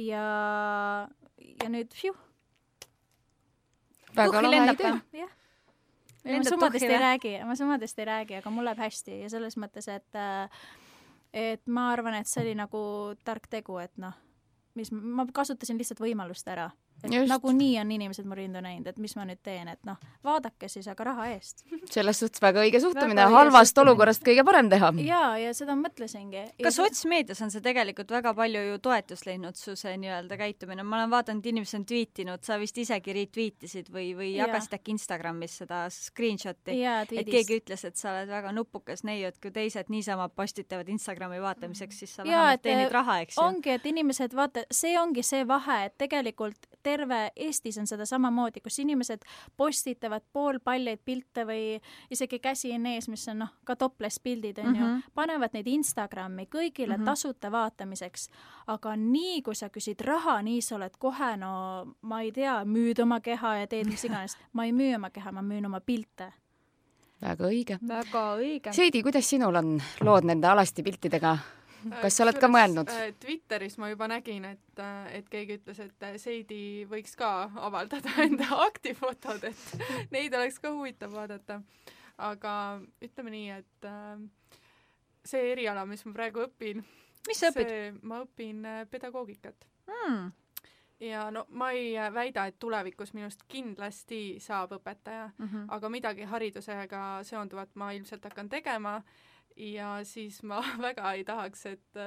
ja, 0.00 0.24
ja 1.38 1.70
nüüd 1.70 1.92
pjuh, 1.94 2.18
väga 4.16 4.42
lahe 4.44 4.74
idee. 4.74 4.92
ma 6.24 6.44
summadest 6.46 6.84
tuhhi 6.84 6.94
ei 6.94 7.02
räägi, 7.06 7.34
ma 7.46 7.58
summadest 7.58 7.98
ei 7.98 8.08
räägi, 8.10 8.38
aga 8.40 8.54
mul 8.54 8.66
läheb 8.68 8.82
hästi 8.82 9.22
ja 9.24 9.32
selles 9.32 9.58
mõttes, 9.60 9.88
et 9.92 10.18
äh, 10.18 10.62
et 11.32 11.64
ma 11.66 11.88
arvan, 11.92 12.18
et 12.20 12.28
see 12.28 12.44
oli 12.44 12.54
nagu 12.58 12.82
tark 13.24 13.48
tegu, 13.50 13.78
et 13.82 13.92
noh, 14.00 14.14
mis 14.78 14.92
ma 14.92 15.24
kasutasin 15.32 15.80
lihtsalt 15.80 16.02
võimalust 16.02 16.48
ära. 16.48 16.70
Nagunii 17.28 17.78
on 17.80 17.90
inimesed 17.90 18.26
mu 18.28 18.36
rindu 18.38 18.60
näinud, 18.62 18.86
et 18.86 18.98
mis 19.02 19.14
ma 19.18 19.24
nüüd 19.26 19.40
teen, 19.42 19.68
et 19.72 19.80
noh, 19.86 19.98
vaadake 20.24 20.68
siis, 20.70 20.86
aga 20.90 21.04
raha 21.10 21.28
eest. 21.34 21.64
selles 21.94 22.20
suhtes 22.22 22.42
väga 22.42 22.62
õige 22.62 22.80
suhtumine, 22.82 23.24
halvast 23.32 23.72
suhtumine. 23.72 23.90
olukorrast 23.90 24.24
kõige 24.26 24.44
parem 24.46 24.70
teha. 24.70 24.92
ja, 25.02 25.22
ja 25.40 25.54
seda 25.56 25.76
mõtlesingi. 25.78 26.44
kas 26.62 26.78
sotsmeedias 26.78 27.42
on 27.42 27.50
see 27.54 27.64
tegelikult 27.64 28.10
väga 28.14 28.34
palju 28.38 28.62
ju 28.68 28.78
toetust 28.82 29.26
leidnud, 29.26 29.58
su 29.58 29.76
see 29.78 29.96
nii-öelda 30.02 30.38
käitumine, 30.40 30.86
ma 30.86 31.00
olen 31.00 31.14
vaadanud, 31.14 31.46
inimesed 31.52 31.80
on 31.80 31.86
tweetinud, 31.90 32.44
sa 32.46 32.58
vist 32.62 32.78
isegi 32.78 33.16
retweetisid 33.16 33.90
või, 33.92 34.12
või 34.18 34.32
Jaa. 34.34 34.46
jagasid 34.46 34.78
äkki 34.78 34.94
Instagramis 34.96 35.58
seda 35.62 35.84
screenshot'i, 35.92 36.78
et 37.18 37.30
keegi 37.30 37.60
ütles, 37.62 37.86
et 37.88 37.98
sa 37.98 38.12
oled 38.14 38.30
väga 38.30 38.54
nupukas 38.54 39.02
neiu, 39.08 39.26
et 39.32 39.40
kui 39.42 39.50
teised 39.54 39.90
niisama 39.92 40.28
postitavad 40.28 40.88
Instagrami 40.92 41.40
vaatamiseks, 41.42 42.02
siis 42.04 42.14
sa 42.18 42.26
vähemalt 42.26 42.62
teenid 42.62 42.92
raha, 42.94 43.20
eks 43.26 43.38
ju. 43.38 43.44
ongi, 43.44 43.74
et 43.74 43.86
inimesed, 43.90 44.36
vaata, 44.36 44.66
see 44.70 44.94
ongi 45.00 45.24
see 45.26 45.46
vahe, 45.48 45.78
et 45.88 45.98
tegelikult 46.00 46.68
terve 46.82 47.30
Eestis 47.36 47.78
on 47.78 47.86
seda 47.86 48.06
samamoodi, 48.06 48.60
kus 48.60 48.78
inimesed 48.78 49.22
postitavad 49.56 50.22
poolpaljaid 50.32 51.00
pilte 51.04 51.44
või 51.44 51.80
isegi 52.10 52.38
käsi 52.38 52.72
on 52.74 52.86
ees, 52.86 53.08
mis 53.08 53.28
on 53.28 53.38
noh, 53.38 53.52
ka 53.64 53.76
topless 53.76 54.20
pildid 54.20 54.58
on 54.58 54.66
mm 54.66 54.74
-hmm. 54.74 54.82
Mhm. 54.82 54.96
ju, 54.96 55.12
panevad 55.14 55.50
neid 55.52 55.66
Instagrami 55.66 56.46
kõigile 56.46 56.86
mm 56.86 56.92
Mhm. 56.92 57.02
-hmm. 57.02 57.04
tasuta 57.04 57.52
vaatamiseks. 57.52 58.28
aga 58.66 58.96
nii, 58.96 59.42
kui 59.42 59.54
sa 59.54 59.68
küsid 59.68 60.00
raha, 60.00 60.42
nii 60.42 60.60
sa 60.62 60.76
oled 60.76 60.96
kohe, 60.98 61.36
no 61.36 61.86
ma 62.02 62.20
ei 62.20 62.32
tea, 62.32 62.64
müüd 62.64 63.02
oma 63.02 63.20
keha 63.20 63.56
ja 63.56 63.66
teed 63.66 63.86
mis 63.86 64.04
iganes. 64.04 64.36
ma 64.52 64.64
ei 64.64 64.72
müü 64.72 64.94
oma 64.96 65.10
keha, 65.10 65.32
ma 65.32 65.42
müün 65.42 65.66
oma 65.66 65.80
pilte. 65.80 66.32
väga 67.22 67.44
õige. 67.44 67.78
väga 67.88 68.36
õige. 68.36 68.72
Seidi, 68.72 69.02
kuidas 69.02 69.30
sinul 69.30 69.54
on 69.54 69.82
lood 70.00 70.24
nende 70.24 70.46
alasti 70.46 70.82
piltidega? 70.82 71.38
Kas 72.02 72.16
sa 72.16 72.24
oled 72.24 72.38
ka 72.40 72.48
mõelnud? 72.48 72.88
äh, 72.92 73.12
Twitteris 73.20 73.78
ma 73.78 73.88
juba 73.90 74.08
nägin, 74.08 74.44
et, 74.44 74.82
et 75.12 75.28
keegi 75.32 75.58
ütles, 75.60 75.78
et 75.84 76.02
äh, 76.08 76.16
Seidi 76.20 76.84
võiks 76.90 77.16
ka 77.18 77.50
avaldada 77.68 78.12
enda 78.26 78.48
aktifotod, 78.66 79.44
et 79.50 80.10
neid 80.14 80.34
oleks 80.34 80.58
ka 80.62 80.70
huvitav 80.74 81.12
vaadata. 81.14 81.60
aga 82.22 82.52
ütleme 83.02 83.30
nii, 83.34 83.48
et 83.62 83.88
äh, 83.88 84.20
see 85.24 85.52
eriala, 85.52 85.86
mis 85.86 86.04
ma 86.06 86.12
praegu 86.12 86.44
õpin, 86.46 86.84
mis 87.28 87.38
sa 87.42 87.50
õpid? 87.52 87.98
ma 88.02 88.22
õpin 88.26 88.64
äh, 88.66 88.84
pedagoogikat 88.90 89.68
Hmm. 89.92 90.30
ja 91.02 91.24
no 91.34 91.42
ma 91.50 91.72
ei 91.74 91.96
äh, 91.98 92.06
väida, 92.14 92.44
et 92.46 92.58
tulevikus 92.62 93.10
minust 93.14 93.42
kindlasti 93.50 94.38
saab 94.40 94.72
õpetaja, 94.78 95.32
Mhm. 95.38 95.64
aga 95.74 95.88
midagi 95.90 96.22
haridusega 96.30 97.02
seonduvat 97.26 97.74
ma 97.74 97.90
ilmselt 97.92 98.24
hakkan 98.24 98.48
tegema 98.48 99.02
ja 99.56 100.04
siis 100.04 100.42
ma 100.42 100.62
väga 100.86 101.12
ei 101.12 101.24
tahaks, 101.24 101.66
et, 101.66 102.00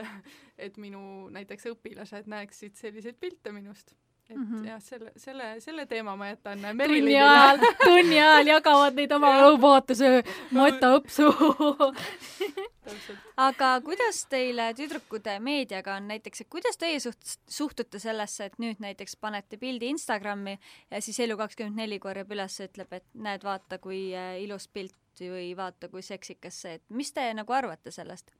et 0.57 0.77
minu 0.77 1.29
näiteks 1.33 1.69
õpilased 1.73 2.29
näeksid 2.31 2.75
selliseid 2.79 3.19
pilte 3.19 3.51
minust. 3.55 3.95
Et 4.29 4.37
mm. 4.37 4.45
-hmm. 4.45 4.67
jah, 4.67 4.81
selle, 4.81 5.11
selle, 5.17 5.49
selle 5.61 5.85
teema 5.85 6.15
ma 6.15 6.27
jätan 6.27 6.59
tunni 6.59 6.73
Merilinile. 6.73 7.21
ajal, 7.21 7.59
tunni 7.83 8.19
ajal 8.21 8.47
jagavad 8.47 8.97
neid 8.97 9.11
oma 9.11 9.31
õuvaatuse 9.49 10.11
motoõpsu. 10.51 11.29
täpselt. 12.85 13.19
aga 13.37 13.69
kuidas 13.85 14.25
teile 14.29 14.71
tüdrukute 14.77 15.39
meediaga 15.39 15.95
on 15.99 16.07
näiteks, 16.07 16.41
et 16.41 16.49
kuidas 16.49 16.77
teie 16.77 16.99
suht-, 16.99 17.37
suhtute 17.49 17.99
sellesse, 17.99 18.45
et 18.45 18.57
nüüd 18.57 18.81
näiteks 18.83 19.15
panete 19.21 19.57
pildi 19.57 19.89
Instagrami 19.93 20.57
ja 20.91 21.01
siis 21.01 21.19
Elu24 21.19 21.99
korjab 21.99 22.31
üles 22.31 22.59
ja 22.59 22.69
ütleb, 22.69 22.93
et 22.93 23.05
näed, 23.13 23.43
vaata, 23.43 23.77
kui 23.77 24.07
äh, 24.15 24.39
ilus 24.41 24.67
pilt 24.67 24.95
või 25.21 25.53
vaata, 25.57 25.89
kui 25.89 26.01
seksikas 26.01 26.61
see, 26.61 26.79
et 26.79 26.83
mis 26.89 27.13
te 27.13 27.29
nagu 27.33 27.53
arvate 27.53 27.91
sellest? 27.91 28.33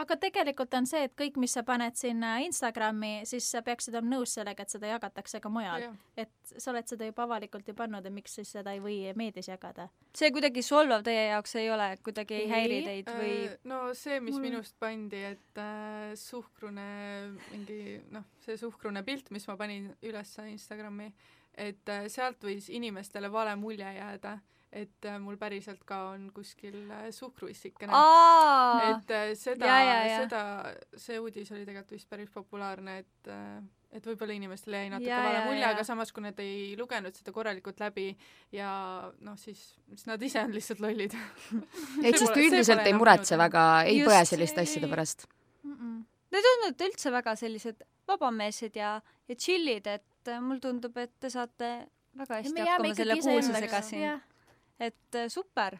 Aga 0.00 0.16
tegelikult 0.20 0.72
on 0.76 0.86
see, 0.88 1.04
et 1.06 1.14
kõik, 1.18 1.36
mis 1.40 1.52
sa 1.52 1.62
paned 1.66 1.96
sinna 1.98 2.34
Instagrami, 2.44 3.26
siis 3.28 3.46
sa 3.54 3.62
peaksid 3.64 3.94
olema 3.94 4.16
nõus 4.16 4.34
sellega, 4.38 4.64
et 4.64 4.72
seda 4.72 4.88
jagatakse 4.92 5.40
ka 5.42 5.50
mujal. 5.52 5.88
et 6.16 6.32
sa 6.56 6.70
oled 6.72 6.88
seda 6.88 7.08
juba 7.08 7.26
avalikult 7.26 7.68
ju 7.68 7.74
pannud 7.76 8.04
ja 8.04 8.12
miks 8.12 8.36
siis 8.38 8.52
seda 8.56 8.72
ei 8.72 8.80
või 8.80 8.96
meedias 9.18 9.50
jagada? 9.50 9.88
see 10.16 10.30
kuidagi 10.32 10.64
solvav 10.64 11.04
teie 11.04 11.28
jaoks 11.32 11.54
ei 11.60 11.70
ole, 11.72 11.88
kuidagi 12.04 12.40
ei 12.40 12.48
häiri 12.50 12.80
teid 12.86 13.10
või? 13.12 13.34
Äh, 13.48 13.58
no 13.68 13.82
see, 13.98 14.20
mis 14.20 14.36
Mul... 14.36 14.46
minust 14.48 14.78
pandi, 14.80 15.24
et 15.32 15.60
äh, 15.60 16.14
suhkrune 16.18 16.88
mingi 17.50 18.00
noh, 18.14 18.24
see 18.46 18.56
suhkrune 18.60 19.04
pilt, 19.06 19.30
mis 19.34 19.46
ma 19.48 19.58
panin 19.60 19.90
üles 20.02 20.36
Instagrami, 20.46 21.12
et 21.52 21.92
äh, 21.92 22.08
sealt 22.12 22.44
võis 22.44 22.70
inimestele 22.72 23.32
vale 23.32 23.56
mulje 23.60 23.92
jääda 23.98 24.38
et 24.72 25.04
äh, 25.04 25.18
mul 25.20 25.36
päriselt 25.36 25.82
ka 25.84 25.98
on 26.14 26.30
kuskil 26.34 26.88
äh, 26.88 27.10
suhkruissikene. 27.12 27.92
et 28.88 29.12
äh, 29.12 29.28
seda, 29.36 29.76
seda, 30.16 30.42
see 30.96 31.20
uudis 31.20 31.52
oli 31.52 31.66
tegelikult 31.66 31.92
vist 31.98 32.08
päris 32.08 32.32
populaarne, 32.32 32.98
et 33.04 33.32
et 33.92 34.06
võib-olla 34.08 34.32
inimestele 34.32 34.78
jäi 34.80 34.90
natuke 34.94 35.16
vale 35.20 35.42
mulje, 35.44 35.64
aga 35.68 35.82
samas, 35.84 36.14
kui 36.16 36.24
nad 36.24 36.38
ei 36.40 36.72
lugenud 36.80 37.12
seda 37.12 37.34
korralikult 37.36 37.82
läbi 37.82 38.06
ja 38.56 38.70
noh, 39.20 39.36
siis, 39.36 39.60
siis 39.90 40.06
nad 40.08 40.22
ise 40.24 40.40
on 40.40 40.54
lihtsalt 40.56 40.80
lollid. 40.80 41.12
Ehk 42.00 42.16
siis 42.22 42.32
te 42.32 42.40
üldiselt 42.40 42.88
ei 42.88 42.96
muretse 42.96 43.36
väga, 43.36 43.66
ei 43.84 43.98
Just, 44.00 44.08
põe 44.08 44.22
selliste 44.32 44.64
asjade 44.64 44.88
pärast. 44.88 45.28
Mm? 45.60 45.76
-mm. 45.76 46.00
Te 46.32 46.40
tundute 46.46 46.88
üldse 46.88 47.12
väga 47.12 47.36
sellised 47.36 47.84
vabameelsed 48.08 48.80
ja, 48.80 48.94
ja 49.28 49.36
chill'id, 49.36 49.92
et 49.92 50.34
mulle 50.40 50.64
tundub, 50.64 50.96
et 50.96 51.12
te 51.20 51.28
saate 51.30 51.72
väga 52.16 52.40
hästi 52.40 52.64
hakkama 52.64 52.94
selle 52.96 53.20
kuulsusega 53.20 53.82
siin 53.84 54.22
et 54.80 55.16
äh, 55.16 55.28
super. 55.28 55.78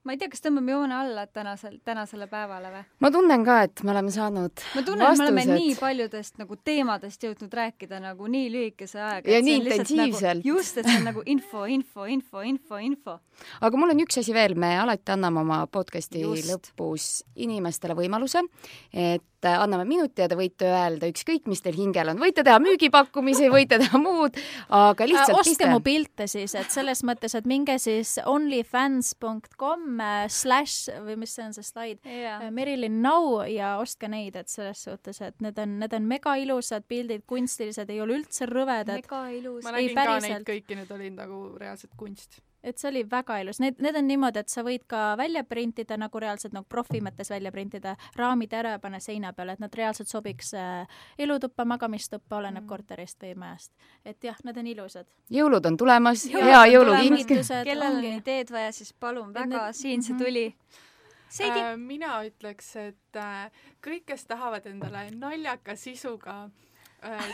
ma 0.00 0.14
ei 0.14 0.18
tea, 0.18 0.30
kas 0.32 0.40
tõmbame 0.40 0.72
joone 0.72 0.94
alla 0.96 1.26
tänasel, 1.28 1.74
tänasele 1.84 2.24
päevale 2.30 2.70
või? 2.72 2.82
ma 3.04 3.10
tunnen 3.12 3.42
ka, 3.44 3.58
et 3.66 3.82
me 3.84 3.92
oleme 3.92 4.12
saanud 4.14 4.62
ma 4.74 4.82
tunnen, 4.86 5.04
et 5.04 5.20
me 5.20 5.26
oleme 5.26 5.44
nii 5.50 5.74
paljudest 5.80 6.40
nagu 6.40 6.56
teemadest 6.64 7.26
jõudnud 7.26 7.56
rääkida 7.60 8.00
nagu 8.00 8.30
nii 8.32 8.48
lühikese 8.54 9.00
ajaga. 9.00 9.30
ja 9.30 9.42
nii 9.44 9.58
nagu 9.58 9.68
intensiivselt 9.70 10.40
nagu,. 10.40 10.48
just, 10.54 10.80
et 10.80 10.88
see 10.88 11.02
on 11.02 11.08
nagu 11.10 11.24
info, 11.26 11.66
info, 11.68 12.06
info, 12.08 12.44
info, 12.48 12.80
info. 12.80 13.18
aga 13.60 13.82
mul 13.82 13.94
on 13.94 14.04
üks 14.06 14.22
asi 14.22 14.34
veel, 14.36 14.56
me 14.56 14.72
alati 14.80 15.16
anname 15.16 15.44
oma 15.44 15.62
podcast'i 15.66 16.24
just. 16.24 16.48
lõpus 16.48 17.10
inimestele 17.36 17.98
võimaluse, 17.98 18.46
et 18.92 19.24
et 19.40 19.48
anname 19.50 19.86
minuti 19.88 20.20
ja 20.22 20.28
te 20.28 20.36
võite 20.38 20.68
öelda 20.68 21.08
ükskõik, 21.10 21.46
mis 21.50 21.62
teil 21.64 21.76
hingel 21.78 22.12
on, 22.12 22.20
võite 22.20 22.44
teha 22.46 22.58
müügipakkumisi, 22.62 23.48
võite 23.52 23.78
teha 23.80 24.00
muud, 24.00 24.36
aga 24.68 25.06
lihtsalt 25.08 25.34
äh, 25.34 25.40
ostke 25.40 25.54
piste. 25.54 25.70
mu 25.72 25.80
pilte 25.84 26.26
siis, 26.30 26.54
et 26.58 26.72
selles 26.72 27.02
mõttes, 27.08 27.34
et 27.38 27.48
minge 27.48 27.76
siis 27.80 28.18
onlyfans.com 28.20 30.04
äh, 30.04 30.26
slash 30.28 30.92
või 31.06 31.16
mis 31.22 31.34
see 31.36 31.46
on 31.46 31.56
see 31.56 31.66
slaid 31.66 32.04
yeah., 32.04 32.44
äh, 32.44 32.52
Merilin 32.54 33.00
Nau 33.04 33.40
ja 33.48 33.76
ostke 33.80 34.10
neid, 34.12 34.36
et 34.36 34.52
selles 34.52 34.84
suhtes, 34.88 35.22
et 35.24 35.40
need 35.44 35.58
on, 35.62 35.78
need 35.80 35.96
on 35.96 36.10
mega 36.10 36.36
ilusad 36.40 36.84
pildid, 36.90 37.24
kunstilised, 37.30 37.90
ei 37.90 38.04
ole 38.04 38.20
üldse 38.20 38.48
rõvedad. 38.50 39.00
mega 39.00 39.24
ilus. 39.32 39.64
ma 39.64 39.76
nägin 39.78 39.96
ei, 39.96 39.98
ka 39.98 40.20
neid 40.26 40.48
kõiki, 40.52 40.80
need 40.82 40.96
olid 40.98 41.16
nagu 41.16 41.42
reaalselt 41.60 41.96
kunst 41.96 42.42
et 42.62 42.78
see 42.78 42.88
oli 42.90 43.02
väga 43.10 43.38
ilus, 43.40 43.60
need, 43.62 43.78
need 43.80 43.96
on 43.96 44.06
niimoodi, 44.08 44.42
et 44.42 44.52
sa 44.52 44.64
võid 44.66 44.84
ka 44.90 45.14
välja 45.18 45.42
printida 45.48 45.96
nagu 46.00 46.20
reaalselt 46.20 46.54
nagu 46.56 46.66
profi 46.68 47.00
mõttes 47.04 47.30
välja 47.32 47.52
printida, 47.54 47.96
raamid 48.18 48.52
ära 48.56 48.74
ja 48.76 48.82
panna 48.82 49.00
seina 49.00 49.32
peale, 49.36 49.56
et 49.56 49.62
nad 49.62 49.74
reaalselt 49.74 50.10
sobiks 50.10 50.52
äh, 50.58 51.00
elutuppa, 51.18 51.64
magamistuppa, 51.64 52.36
oleneb 52.40 52.64
mm. 52.64 52.68
korterist 52.68 53.22
või 53.24 53.34
majast. 53.44 53.72
et 54.04 54.24
jah, 54.24 54.36
need 54.44 54.60
on 54.60 54.70
ilusad. 54.74 55.08
jõulud 55.30 55.66
on 55.66 55.80
tulemas, 55.80 56.26
hea 56.32 56.62
jõuluking. 56.74 57.18
kellel 57.64 57.98
on 57.98 58.08
ideed 58.12 58.52
vaja, 58.52 58.72
siis 58.76 58.92
palun 58.92 59.34
väga, 59.34 59.70
siin 59.72 60.02
see 60.02 60.14
mhm. 60.14 60.24
tuli 60.24 60.46
mm. 60.48 60.56
-hmm 60.60 60.86
Seidi 61.30 61.60
äh,. 61.60 61.76
mina 61.78 62.24
ütleks, 62.26 62.72
et 62.76 63.16
äh, 63.16 63.52
kõik, 63.86 64.02
kes 64.06 64.24
tahavad 64.26 64.64
endale 64.66 65.04
naljaka 65.14 65.76
sisuga 65.78 66.32
äh, 66.42 66.50
Äh, 66.50 66.69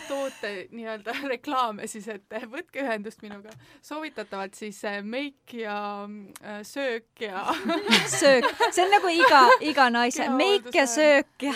toote 0.08 0.52
nii-öelda 0.70 1.14
reklaame 1.34 1.86
siis, 1.90 2.08
et 2.12 2.36
võtke 2.50 2.84
ühendust 2.84 3.22
minuga. 3.24 3.50
soovitatavalt 3.82 4.54
siis 4.54 4.78
äh, 4.84 5.00
meik 5.02 5.54
ja 5.54 5.78
äh, 6.06 6.62
söök 6.62 7.26
ja 7.26 7.44
söök, 8.20 8.48
see 8.70 8.84
on 8.84 8.94
nagu 8.94 9.10
iga, 9.12 9.42
iga 9.60 9.90
naise, 9.90 10.28
meik 10.30 10.72
ja 10.74 10.86
söök 10.90 11.48
ja 11.48 11.54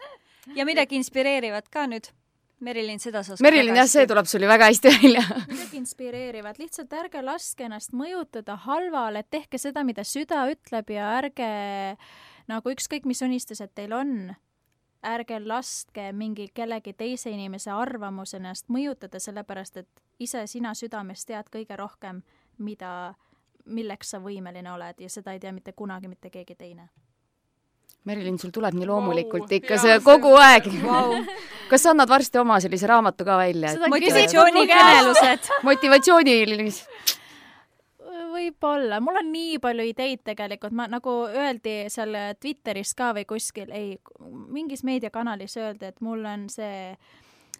ja 0.58 0.68
midagi 0.68 1.00
inspireerivat 1.00 1.68
ka 1.72 1.88
nüüd. 1.90 2.12
Merilin, 2.64 2.96
seda 2.96 3.20
sa 3.20 3.34
oskad 3.34 3.44
Merilin, 3.44 3.76
jah, 3.76 3.88
see 3.90 4.06
tuleb 4.08 4.28
sul 4.30 4.40
ju 4.40 4.48
väga 4.48 4.70
hästi 4.70 4.92
välja. 4.94 5.24
Midagi 5.50 5.76
inspireerivat, 5.76 6.56
lihtsalt 6.56 6.94
ärge 6.96 7.20
laske 7.20 7.66
ennast 7.66 7.92
mõjutada 7.92 8.56
halvale, 8.62 9.26
tehke 9.28 9.60
seda, 9.60 9.84
mida 9.84 10.06
süda 10.08 10.46
ütleb 10.48 10.94
ja 10.94 11.10
ärge 11.18 11.50
nagu 12.48 12.72
ükskõik, 12.72 13.04
mis 13.04 13.20
unistused 13.26 13.74
teil 13.76 13.92
on 13.92 14.14
ärge 15.02 15.40
laske 15.44 16.12
mingi 16.12 16.48
kellegi 16.54 16.92
teise 16.92 17.30
inimese 17.30 17.70
arvamus 17.70 18.34
ennast 18.34 18.68
mõjutada, 18.72 19.20
sellepärast 19.20 19.76
et 19.82 19.88
ise 20.18 20.46
sina 20.46 20.74
südames 20.74 21.24
tead 21.26 21.50
kõige 21.52 21.76
rohkem, 21.76 22.22
mida, 22.58 23.14
milleks 23.64 24.14
sa 24.14 24.20
võimeline 24.22 24.72
oled 24.72 25.00
ja 25.00 25.10
seda 25.12 25.34
ei 25.36 25.42
tea 25.42 25.52
mitte 25.52 25.72
kunagi 25.72 26.08
mitte 26.08 26.30
keegi 26.30 26.54
teine. 26.54 26.88
Merilin, 28.06 28.38
sul 28.38 28.52
tuleb 28.54 28.74
nii 28.78 28.86
loomulikult 28.86 29.48
wow, 29.48 29.56
ikka 29.58 29.78
see 29.82 29.96
kogu 30.04 30.30
aeg 30.38 30.68
wow. 30.84 31.16
kas 31.70 31.82
sa 31.82 31.90
annad 31.90 32.10
varsti 32.10 32.38
oma 32.38 32.60
sellise 32.62 32.86
raamatu 32.86 33.26
ka 33.26 33.38
välja? 33.40 33.72
motivatsioonikõnelused 33.90 35.50
motivatsioonilis 35.66 36.84
võib-olla, 38.36 39.00
mul 39.02 39.20
on 39.22 39.30
nii 39.32 39.58
palju 39.62 39.90
ideid 39.90 40.22
tegelikult, 40.28 40.76
ma 40.76 40.86
nagu 40.92 41.18
öeldi 41.26 41.86
seal 41.92 42.14
Twitteris 42.40 42.94
ka 42.98 43.12
või 43.16 43.26
kuskil, 43.28 43.72
ei, 43.74 43.96
mingis 44.52 44.84
meediakanalis 44.86 45.56
öeldi, 45.60 45.90
et 45.90 46.04
mul 46.04 46.24
on 46.28 46.50
see 46.52 46.92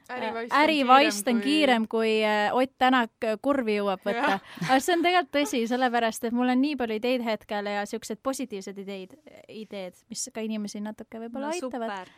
ärivaist, 0.08 0.52
ärivaist 0.54 1.28
on 1.28 1.40
kiirem 1.40 1.86
kui, 1.88 1.98
kui 1.98 2.24
äh, 2.24 2.54
Ott 2.54 2.74
Tänak 2.78 3.26
kurvi 3.42 3.78
jõuab 3.78 4.04
võtta. 4.06 4.38
aga 4.68 4.78
see 4.80 4.94
on 4.96 5.02
tegelikult 5.04 5.34
tõsi, 5.34 5.62
sellepärast 5.70 6.28
et 6.28 6.36
mul 6.36 6.52
on 6.52 6.62
nii 6.62 6.76
palju 6.78 6.98
ideid 7.00 7.24
hetkel 7.26 7.70
ja 7.70 7.84
siuksed 7.88 8.20
positiivsed 8.22 8.78
ideid, 8.84 9.16
ideed, 9.48 9.96
mis 10.10 10.28
ka 10.34 10.44
inimesi 10.44 10.82
natuke 10.84 11.20
võib-olla 11.24 11.50
no, 11.50 11.56
aitavad. 11.56 12.12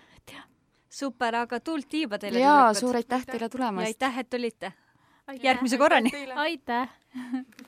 super, 0.88 1.40
aga 1.44 1.60
tuld 1.64 1.88
tiiba 1.90 2.20
teile. 2.20 2.42
jaa, 2.44 2.72
suur 2.76 3.00
aitäh 3.00 3.26
teile 3.26 3.48
tulemast. 3.48 3.86
aitäh, 3.86 4.18
et 4.24 4.30
tulite. 4.30 4.72
järgmise 5.42 5.78
korrani. 5.78 6.12
aitäh 6.36 6.88